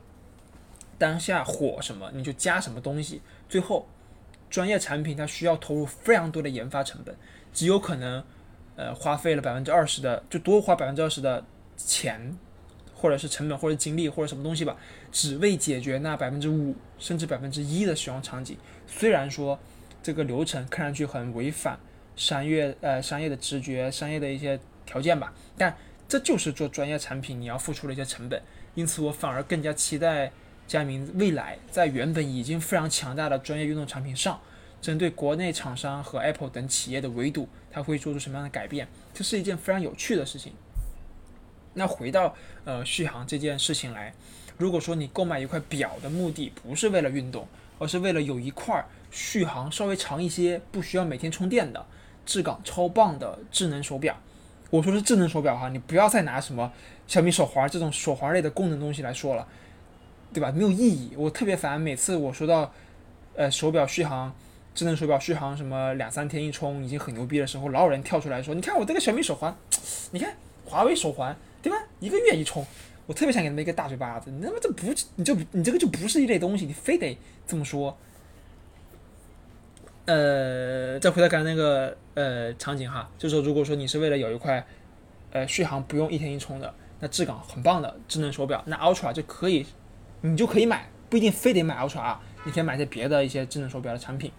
[0.98, 3.86] 当下火什么你就加什么东西，最后。
[4.50, 7.14] 专业产品它需要投入非常多的研发成本，
[7.52, 8.20] 极有可能，
[8.74, 11.44] 呃，花费了百分之二十的，就多花百分之二十的
[11.76, 12.36] 钱，
[12.92, 14.76] 或者是成本，或者精力，或者什么东西吧，
[15.12, 18.56] 只为解决那百分之五甚至百分之一的使用场景。
[18.88, 19.56] 虽然说
[20.02, 21.78] 这个流程看上去很违反
[22.16, 25.76] 商业呃商业的直觉、商业的一些条件吧，但
[26.08, 28.42] 这就是做专业产品你要付出的一些成本。
[28.74, 30.30] 因此，我反而更加期待。
[30.66, 34.40] 佳明未来在原本已经非常强大的专业运动产品上，
[34.80, 38.86] 针对国内厂商和 Apple 等企业的围堵，它会做出什么样的改变？
[39.12, 40.52] 这是一件非常有趣的事情。
[41.74, 44.14] 那回到呃续航这件事情来，
[44.56, 47.48] 如果说你购买一块表的目的不是为了运动，
[47.80, 51.84] 而是为了有一块续航稍微长一些、不需要每天充电的、
[52.24, 54.16] 质感超棒的智能手表，
[54.70, 56.72] 我说是智能手表哈，你不要再拿什么
[57.06, 59.46] 小米手环这种手环类的功能东西来说了。
[60.32, 60.52] 对吧？
[60.52, 61.10] 没有意义。
[61.16, 62.72] 我特别烦，每次我说到，
[63.34, 64.32] 呃，手表续航，
[64.76, 69.52] 智能手表续航什么两三天一充已经很牛逼的时候，老有人跳出来说：“你看我这个小米手环，
[70.12, 70.32] 你看
[70.64, 71.76] 华为手环，对吧？
[71.98, 72.64] 一个月一充。”
[73.08, 74.30] 我特别想给他们一个大嘴巴子。
[74.30, 77.98] 你他妈这不，你就你这个就不是一类东西，你非得这么说。
[80.10, 84.66] 呃，再回到刚才那个呃场景哈，就是说，如果说你是为了有一块，
[85.30, 89.64] 呃，续航不用一天一充的，那质感很棒的智能手表，那 Ultra 就可以。
[90.22, 94.32] 你就可以买，不一定非得买 Ultra 啊，你可以买些别的一些智能手表的产品，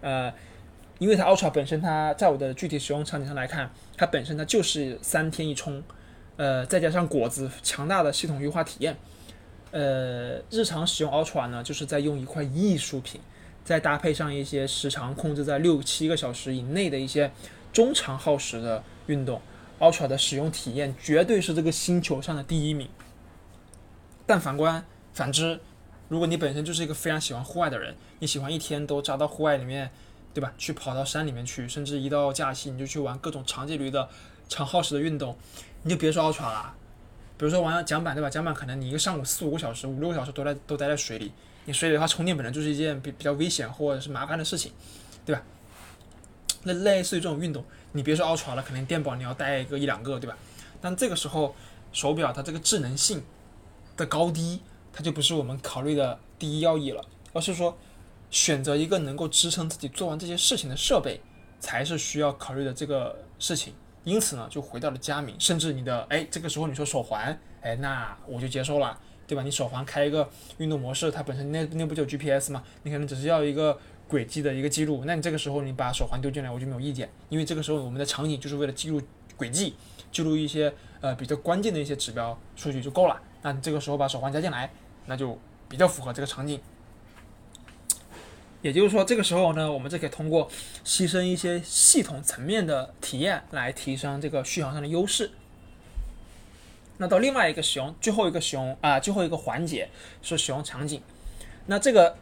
[0.00, 0.30] 呃，
[0.98, 5.80] 因为它 Ultra 本身，它在我的具体使用场景上来看，它本身它就是三天一充，
[6.36, 8.94] 呃，再加上果子强大的系统优化体验，
[9.70, 13.20] 呃，日常使用 Ultra 呢，就是在用一块艺术品，
[13.70, 17.30] 再搭配上一些时长控制在六七个小时以内的一些
[17.72, 19.40] 中长耗时的运动
[19.78, 22.88] ，Ultra 的使用体验绝对是这个星球上的第一名。
[24.26, 25.60] 但反观反之，
[26.08, 29.88] 如果你本身就是一个非常喜欢户外的人，你喜欢一天都扎到户外里面，
[30.34, 30.52] 对吧？
[30.58, 34.08] 去跑到山里面去，甚至一到假期你就去玩各种长距离的、
[34.48, 35.38] 长耗时的运动，
[35.84, 36.74] 你就别说 Ultra 了。
[37.38, 38.28] 比如说玩桨板，对吧？
[38.28, 41.30] 桨板可能你一个上午四五个小时、五六个小时都在都待在水里，
[41.70, 44.72] 你水里的话充电本来就是一件比比较危险或者是麻烦的事情，
[45.24, 45.42] 对吧？
[46.64, 50.36] 那类似于这种运动，你别说 Ultra 了，可能电宝你要带一个一两个，对吧？
[50.80, 51.54] 但这个时候
[51.92, 53.22] 手表它这个智能性。
[53.96, 54.62] 的高低，
[54.94, 57.04] 它就不是我们考虑的第一要义了，
[57.34, 57.76] 而是说
[58.30, 61.20] 选择一个能够支撑自己做完这些事情的设备，
[61.58, 63.74] 才是需要考虑的这个事情。
[64.04, 68.98] 因此呢，就回到了佳明，甚至你的哎，这个时候你说手环，哎，那我就接受了，
[69.30, 69.44] 对吧？
[69.44, 72.64] 你手环开一个运动模式，它本身那那不就 GPS 吗？
[72.82, 79.00] 你可能只是要一个轨迹的一个记录，那你这个时候你把手环丢进来，我就没有意见，因为这个时候我们的场景就是为了记录
[79.36, 79.76] 轨迹，
[80.10, 83.22] 记录一些呃比较关键的一些指标数据就够了。
[83.42, 84.68] 那你这个时候把手环加进来，
[85.06, 85.38] 那就
[85.68, 86.60] 比较符合这个场景。
[88.62, 90.50] 也就是说，这个时候呢，我们就可以通过
[90.84, 95.30] 牺牲一些系统层面的体验来提升这个续航上的优势。
[97.00, 99.88] 那到另外一个使用，最后一个使用啊，最后一个环节
[100.22, 101.02] 是使用场景。
[101.66, 102.14] 那这个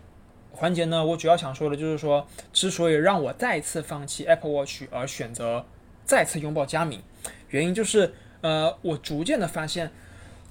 [0.52, 5.66] 环节呢，我主要想说的就是说，之所以让我再次放弃 Apple Watch 而选择
[6.04, 7.02] 再次拥抱佳明，
[7.50, 9.90] 原因就是呃，我逐渐的发现。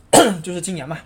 [0.41, 0.99] 就是今年嘛，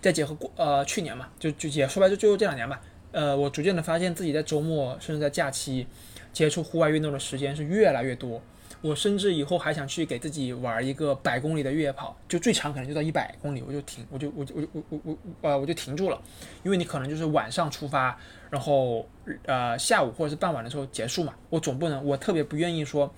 [0.00, 2.80] 再结合过呃去年嘛，就就也说白就就这两年吧。
[3.12, 5.86] 呃，我逐渐的发现自己在周末甚至在假期
[6.32, 8.40] 接触户外运动的时间是越来越多。
[8.80, 15.16] 我甚至以后还想去给自己玩一个百公里的越野跑，就最长可能就到一百公里，我就停，我就我就我我我我
[15.48, 16.20] 呃我就停住了，
[16.62, 18.18] 因为你可能就是晚上出发，
[18.50, 19.08] 然后
[19.46, 21.34] 呃下午或者是傍晚的时候结束嘛。
[21.50, 23.12] 我总不能，我特别不愿意说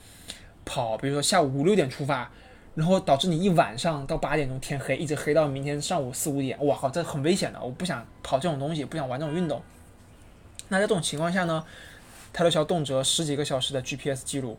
[0.65, 2.31] 跑，比如说下午五六点出发。
[2.73, 9.61] 然后导致你一晚上到八点钟天黑，一直黑到明天上午四五点，哇靠，这很危险的，我不想跑这种东西，不想玩这种运动。
[10.69, 11.65] 那在这种情况下呢，
[12.33, 14.57] 泰勒桥动辄十几个小时的 GPS 记录，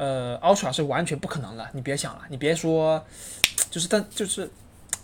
[0.00, 3.04] 呃，Ultra 是完全不可能了，你别想了，你别说，
[3.70, 4.50] 就是但就是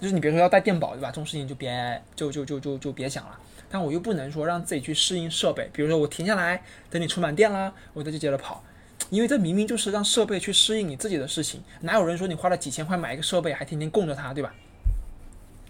[0.01, 1.11] 就是你别说要带电宝对吧？
[1.11, 3.39] 这种事情就别就就就就就别想了。
[3.69, 8.65] 但我又不能说让自己去适应设备，比如说我停下来等你充满电啦，我再去接着跑。
[9.11, 14.55] 因为这明明就是让设备去适应你自己的事情，哪有人说你花了几千块买一个设备还天天供着它，对吧？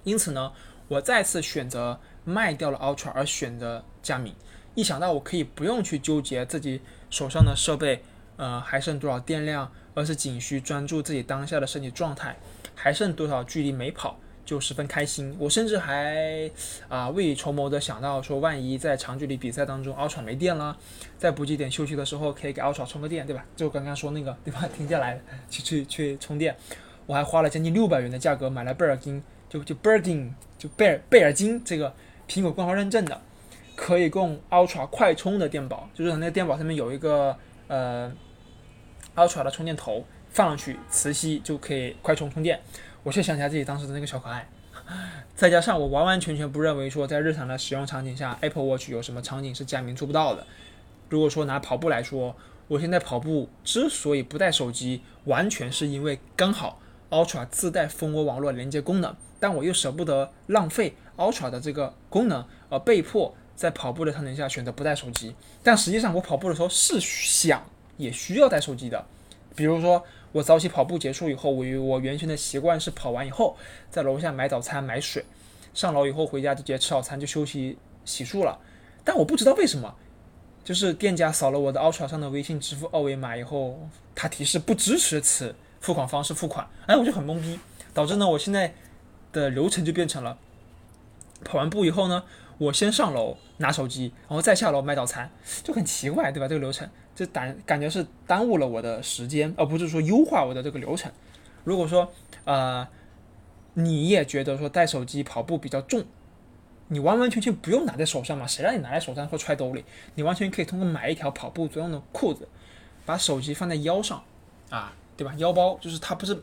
[0.04, 0.52] 因此呢，
[0.86, 4.32] 我再次选择卖掉了 Ultra 而选择佳明。
[4.76, 8.04] 一想到我可以不用去纠结自己手上的设备
[8.37, 12.37] 呃还剩多少电量，而是仅需专注自己当下的身体状态，
[12.74, 14.18] 还剩多少距离没跑。
[14.45, 16.49] 就十分开心，我甚至还
[16.89, 20.76] 啊未雨绸缪的想到说，万一在长距离比赛当中，Ultra 没电了，
[21.18, 23.45] 在补给点休息的时候，可以给 Ultra 充个电，对吧？
[23.57, 24.62] 就刚刚说那个，对吧？
[24.72, 25.20] 停下来
[25.51, 26.55] 去去去充电，
[27.07, 31.93] 我还花了将近六百元的价格买了贝尔金，就就贝尔金，就贝尔贝尔金这个
[32.28, 33.20] 苹果官方认证的，
[33.74, 38.12] 可以供 Ultra 快充的电宝，就是那个电宝上面有一个呃
[39.16, 42.60] Ultra 的充电头，放上去磁吸就可以快充充电。
[43.02, 44.48] 我却想起来自己当时的那个小可爱，
[45.34, 50.46] 再加上我完完全全不认为说在日常的使用场景下，Apple Watch 有什么场景是佳明做不到的。
[51.08, 52.34] 如果说拿跑步来说，
[52.68, 65.36] 我现在跑步之所以不带手机，完全是因为刚好 Ultra 自带蜂窝网络连接功能，但我又舍不得浪费 Ultra 的这个功能，而被迫在跑步的场景下选择不带手机。
[65.62, 67.64] 但实际上我跑步的时候是想
[67.97, 69.05] 也需要带手机的，
[69.55, 70.05] 比如说。
[70.32, 73.57] 我早起跑步结束以后，我我原先的习惯是跑完以后
[73.88, 75.24] 在楼下买早餐买水，
[75.72, 78.59] 上楼以后回家直接吃早餐就休息洗漱了。
[79.03, 79.94] 但我不知道为什么，
[80.62, 87.59] 就是店家扫了我的 Ultra 上的微信支付二维码以后，它提示不支持此付款方式付款，哎，我就很懵逼，
[87.94, 88.74] 导致呢我现在
[89.32, 90.36] 的流程就变成了
[91.44, 92.22] 跑完步以后呢，
[92.59, 95.30] 我先上楼拿手机，然后再下楼买早餐，
[95.62, 96.48] 就很奇怪，对吧？
[96.48, 96.88] 这个流程。
[97.14, 101.11] 这感感觉是耽误了我的时间，而不是说优化我的这个流程。
[101.64, 102.12] 如果说
[102.44, 102.86] 呃
[103.72, 106.04] 你也觉得说带手机跑步比较重，
[106.88, 108.46] 你完完全全不用拿在手上嘛？
[108.46, 109.82] 谁让你拿在手上或揣兜里？
[110.14, 112.46] 你完全可以通过买一条跑步专用的裤子，
[113.07, 114.22] 把手机放在腰上
[114.68, 115.32] 啊，对吧？
[115.38, 116.38] 腰包就是它不是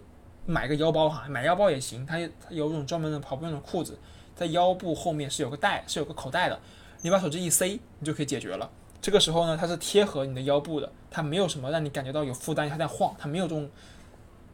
[0.48, 3.98] 买个腰包哈，买腰包也行，它它有种专门的跑步用的裤子，
[4.36, 6.60] 在腰部后面是有个带，是有个口袋的，
[7.02, 8.70] 你把手机一塞，你就可以解决了。
[9.02, 13.70] 这个时候呢，它是贴合你的腰部的，它没有什么让你感觉到有负担，它在晃，它没有这种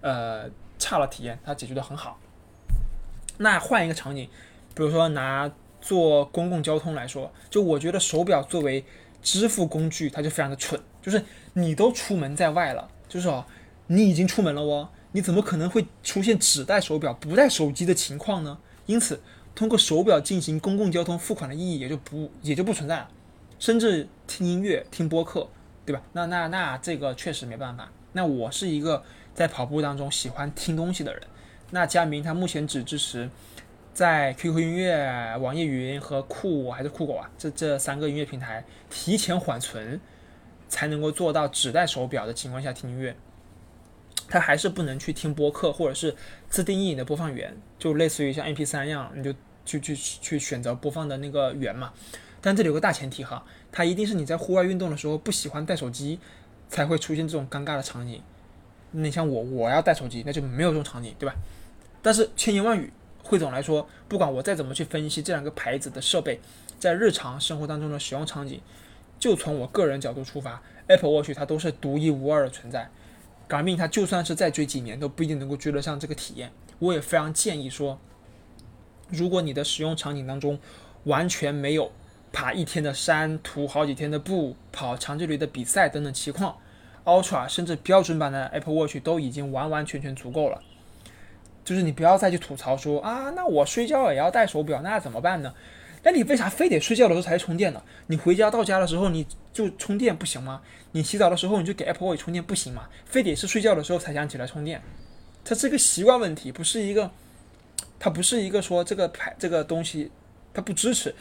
[0.02, 2.20] 呃差的体验，它解决的很好。
[3.38, 4.28] 那换一个场景，
[4.74, 8.84] 比如说拿坐公共交通来说，就我觉得手表作为
[9.22, 10.82] 支付工具，它就非常的蠢。
[11.02, 11.24] 就是
[11.54, 13.46] 你都出门在外了，就是说
[13.88, 18.58] 你已经出门了哦，你怎么可能会出现只带手表不带手机的情况呢？
[18.88, 19.22] 因此，
[19.60, 23.10] 通过手表进行公共交通付款的意义也就不也就不存在了。
[23.60, 25.50] 甚至听音乐、听播客，
[25.86, 26.02] 对吧？
[26.14, 27.92] 那那那这个确实没办法。
[28.14, 29.04] 那我是一个
[29.34, 31.22] 在跑步当中喜欢听东西的人。
[31.72, 33.30] 那佳明他目前只支持
[33.94, 40.00] 在 QQ 音乐、网易云和酷还是酷狗啊这这三个音乐平台提前缓存，
[40.70, 43.14] 才能够做到只带手表的情况下听音乐。
[44.30, 46.16] 他还是不能去听播客或者是
[46.48, 49.34] 自定义的播放源，就类似于像 MP3 一样，你就
[49.70, 51.94] 去去去选择播放的那个源嘛。
[52.42, 56.18] 但这里有个大前提哈，它一定是你在户外运动的时候不喜欢带手机，
[56.70, 58.22] 才会出现这种尴尬的场景。
[58.92, 61.36] 你像我，我要带手机，那就没有这种场景，对吧？
[62.02, 62.92] 但是千言万语
[63.22, 66.40] 汇总来说，不管我再怎么去分析这两个牌子的设备
[66.80, 68.62] 在日常生活当中的使用场景，
[69.20, 72.90] 就从我个人角度出发，Apple Watch 它都是独一无二的存在。
[73.50, 76.52] Garmin 它就算是再追几年，都不一定能够追得上这个体验。
[76.80, 78.00] 我也非常建议说，
[79.10, 80.60] 如果你的使用场景当中
[81.04, 81.92] 完全没有
[82.32, 86.58] 爬一天的山，徒好几天的步，跑长距离的比赛等等情况
[87.06, 90.62] ，Ultra 甚至标准版的 Apple Watch 都已经完完全全足够了。
[91.66, 95.54] 就是你不要再去吐槽说啊，那我睡觉也要带手表，那怎么办呢？
[96.02, 97.84] 那你为啥非得睡觉的时候才充电呢？
[98.08, 100.62] 你回家到家的时候你就充电不行吗？
[100.94, 102.88] 你洗澡的时候你就给 Apple Watch 充电不行吗？
[103.06, 104.82] 非得是睡觉的时候才想起来充电？
[105.44, 107.12] 它是个习惯问题，不是一个，
[108.00, 110.10] 它不是一个说这个牌这个东西
[110.54, 111.14] 它不支持。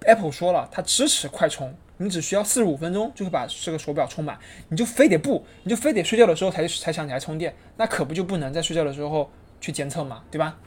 [0.00, 10.58] Apple 说了，它支持快充，你只需要四十五分钟就会把这个手表充满，你就非得不，你就非得睡觉的时候才才想起来充电，那可不就不能在睡觉的时候去监测嘛，对吧？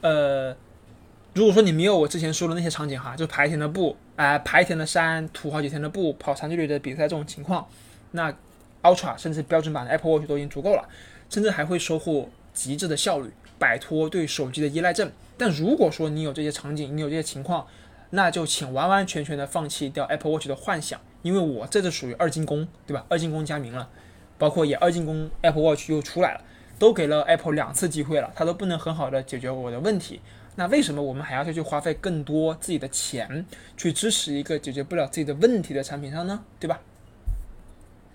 [0.00, 0.56] 呃，
[1.34, 7.68] 如果说你没有我之前说的那些场景哈，就爬一天的步，哎，爬一天的山，徒好几天的步，跑长距离的比赛这种情况，
[8.12, 8.34] 那
[8.82, 10.88] Ultra 甚至标准版的 Apple Watch 都已经足够了，
[11.28, 15.10] 甚至还会收获极致的效率，摆脱对手机的依赖症。
[15.38, 17.66] 但如果说你有这些场景，你有这些情况，
[18.10, 23.04] 那就请完完全全的放弃掉 Apple Watch 的幻想，因为我这是属于二进攻，对吧？
[23.08, 23.88] 二进攻加名了，
[24.38, 26.40] 包括也二进攻 Apple Watch 又出来了，
[26.78, 30.20] 都给了 Apple 两次机会了，它都不能很好的解决我的问题，
[30.56, 33.46] 那为什么我们还要再去花费更多自己的钱
[33.76, 36.44] 去支持一个解决不了自己的问题的产品上呢？
[36.60, 36.80] 对吧？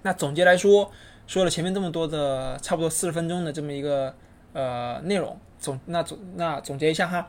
[0.04, 0.92] 那总结来说，
[1.26, 4.14] 说了前面这么多的差不多四十分钟的这么一个
[4.58, 5.40] 呃内容。
[5.60, 7.28] 总那总那总结一下哈，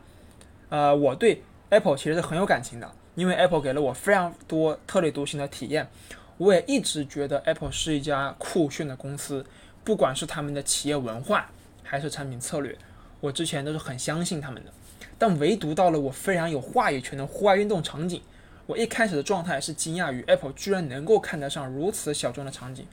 [0.68, 5.88] 呃，我对 Apple 其实是很有感情的，因为 Apple 给了我非常多特立独行的体验。
[6.36, 9.44] 我也一直觉得 Apple 是一家酷炫的公司，
[9.82, 11.50] 不管是他们的企业文化
[11.82, 12.76] 还是产品策略，
[13.20, 14.70] 我之前都是很相信他们的。
[15.16, 18.22] 但唯独到了我非常有话语权的户外运动场景，
[18.66, 22.86] 我一开始的状态是惊讶于 Apple 居然能够看得上如此小众的场景。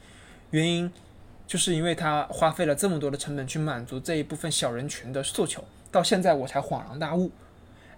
[0.51, 0.91] 原因
[1.47, 7.31] 就是因为它花费了这么多的成本去满足这一部分小人群的诉求，到现在我才恍然大悟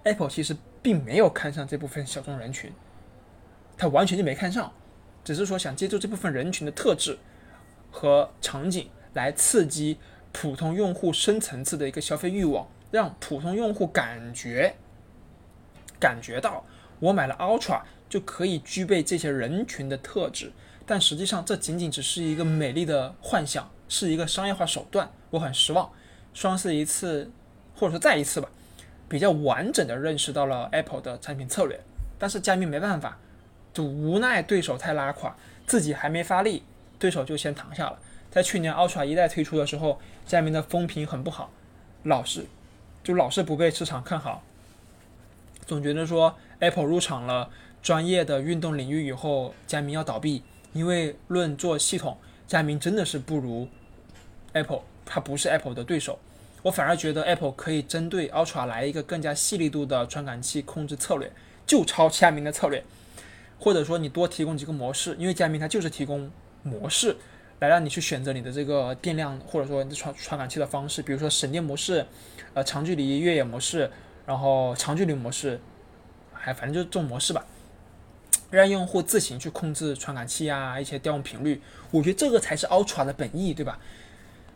[0.03, 2.71] ，Apple 其实并没有看上这部分小众人群，
[3.77, 4.71] 它完全就没看上，
[5.23, 7.17] 只是说想借助这部分人群的特质
[7.91, 9.97] 和场景来刺激
[10.31, 12.67] 普通用户深层次的一个消费欲望。
[12.89, 14.73] 让普通用户感觉
[15.99, 16.63] 感觉到
[17.01, 20.53] 我买了 Ultra 就可以具备这些人群的特质，
[20.87, 25.11] 但实际上这仅仅只是一个美丽的幻想，是一个商业化手段。
[25.29, 25.91] 我很失望。
[26.33, 27.29] 双四一次，
[27.75, 28.49] 或者说再一次吧，
[29.09, 31.79] 比较完整的认识到了 Apple 的产品策略。
[32.17, 33.19] 但是佳明没办法，
[33.73, 35.35] 就无奈对手太拉垮，
[35.65, 36.63] 自己还没发力，
[36.97, 37.99] 对手就先躺下了。
[38.31, 41.51] 在去年 Ultra 一代推出的时候，佳明的风评很不好，
[42.03, 42.45] 老是。
[43.03, 44.43] 就老是不被市场看好，
[45.65, 47.49] 总觉得说 Apple 入场了
[47.81, 50.43] 专业的运动领域以后，佳明要倒闭，
[50.77, 53.67] 因为论做系统，佳明真的是不如
[54.53, 56.19] Apple，它不是 Apple 的对手。
[56.61, 61.31] 我反而觉得 Apple 可以针对 Ultra 来一个更加细腻度的传感器控制策略，
[61.65, 62.83] 就抄佳明的策略，
[63.59, 66.31] 或者说你多提供几个模式，因为佳明它就是提供
[66.63, 67.17] 模式。
[67.59, 72.05] 来让你去选择你的这个电量，或者说你的传传感器的方式，比如说省电模式，
[72.53, 73.89] 呃，长距离越野模式，
[74.27, 75.59] 然后长距离模式，
[76.31, 77.43] 还反正就是这种模式吧，
[78.49, 81.61] 让用户自行去控制传感器啊，一些调用频率。
[81.91, 83.79] 我觉得这个才是 Ultra 的本意，对吧？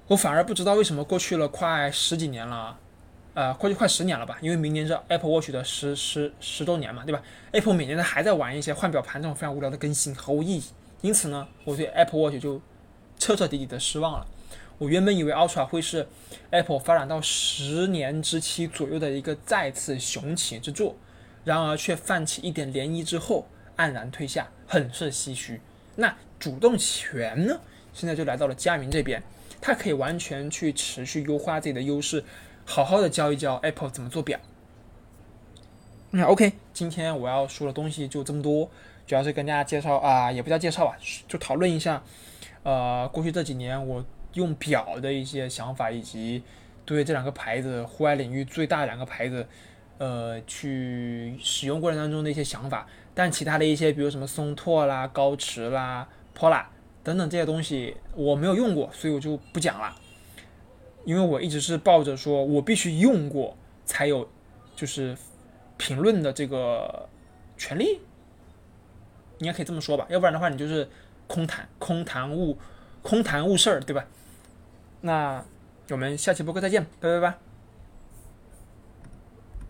[0.08, 2.78] 我反而不知道为什么过去了快十几年了，
[3.34, 4.38] 呃，过去快十年了吧？
[4.42, 7.22] 因为明年是 Apple Watch 的十十十周年嘛，对吧
[7.52, 10.64] ？Apple 每年都还在玩一些换表盘这种非常无聊的更新，毫无意义。
[11.02, 12.62] 因此呢，我对 Apple Watch 就。
[13.20, 14.26] 彻彻底底的失望了。
[14.80, 16.08] 我原本以为 Ultra 会是
[16.50, 20.96] Apple 发展到十年之期左右的一个再次雄起之作，
[21.44, 23.46] 然而却泛起一点涟漪之后
[23.82, 25.60] 黯然退下，很是唏嘘。
[25.96, 27.60] 那主动权呢？
[27.94, 29.22] 现在就来到了佳明这边，
[29.60, 32.24] 他可以完全去持续优化自己的优势，
[32.66, 34.40] 好好的教一教 Apple 怎么做表。
[36.12, 38.70] 那 OK，今天我要说的东西就这么多，
[39.06, 42.02] 主要是跟大家介绍啊，也不叫介绍吧，就讨论一下。
[42.64, 44.04] 呃，过去这几年我
[44.34, 46.42] 用表的一些想法，以及
[46.86, 49.46] 对这两个牌子户外领域最大的两个牌子，
[49.98, 52.88] 呃，去使用过程当中的一些想法。
[53.14, 56.08] 但其他的一些，比如什么松拓啦、高驰啦、
[56.38, 56.66] Pola
[57.04, 59.96] 等等这些东西，我没有用过，所以我就不讲了。
[61.06, 64.30] 因为我一直是抱着说我必须用过才有，
[64.76, 65.18] 就是
[65.78, 67.08] 评论的这个
[67.58, 68.00] 权利，
[69.40, 70.06] 应该可以这么说吧。
[70.10, 70.88] 要不然的话，你就是。
[71.28, 72.58] 空谈空谈误
[73.02, 74.06] 空谈误事儿，对吧？
[75.00, 75.42] 那
[75.90, 77.51] 我们下期播客再见，拜拜拜。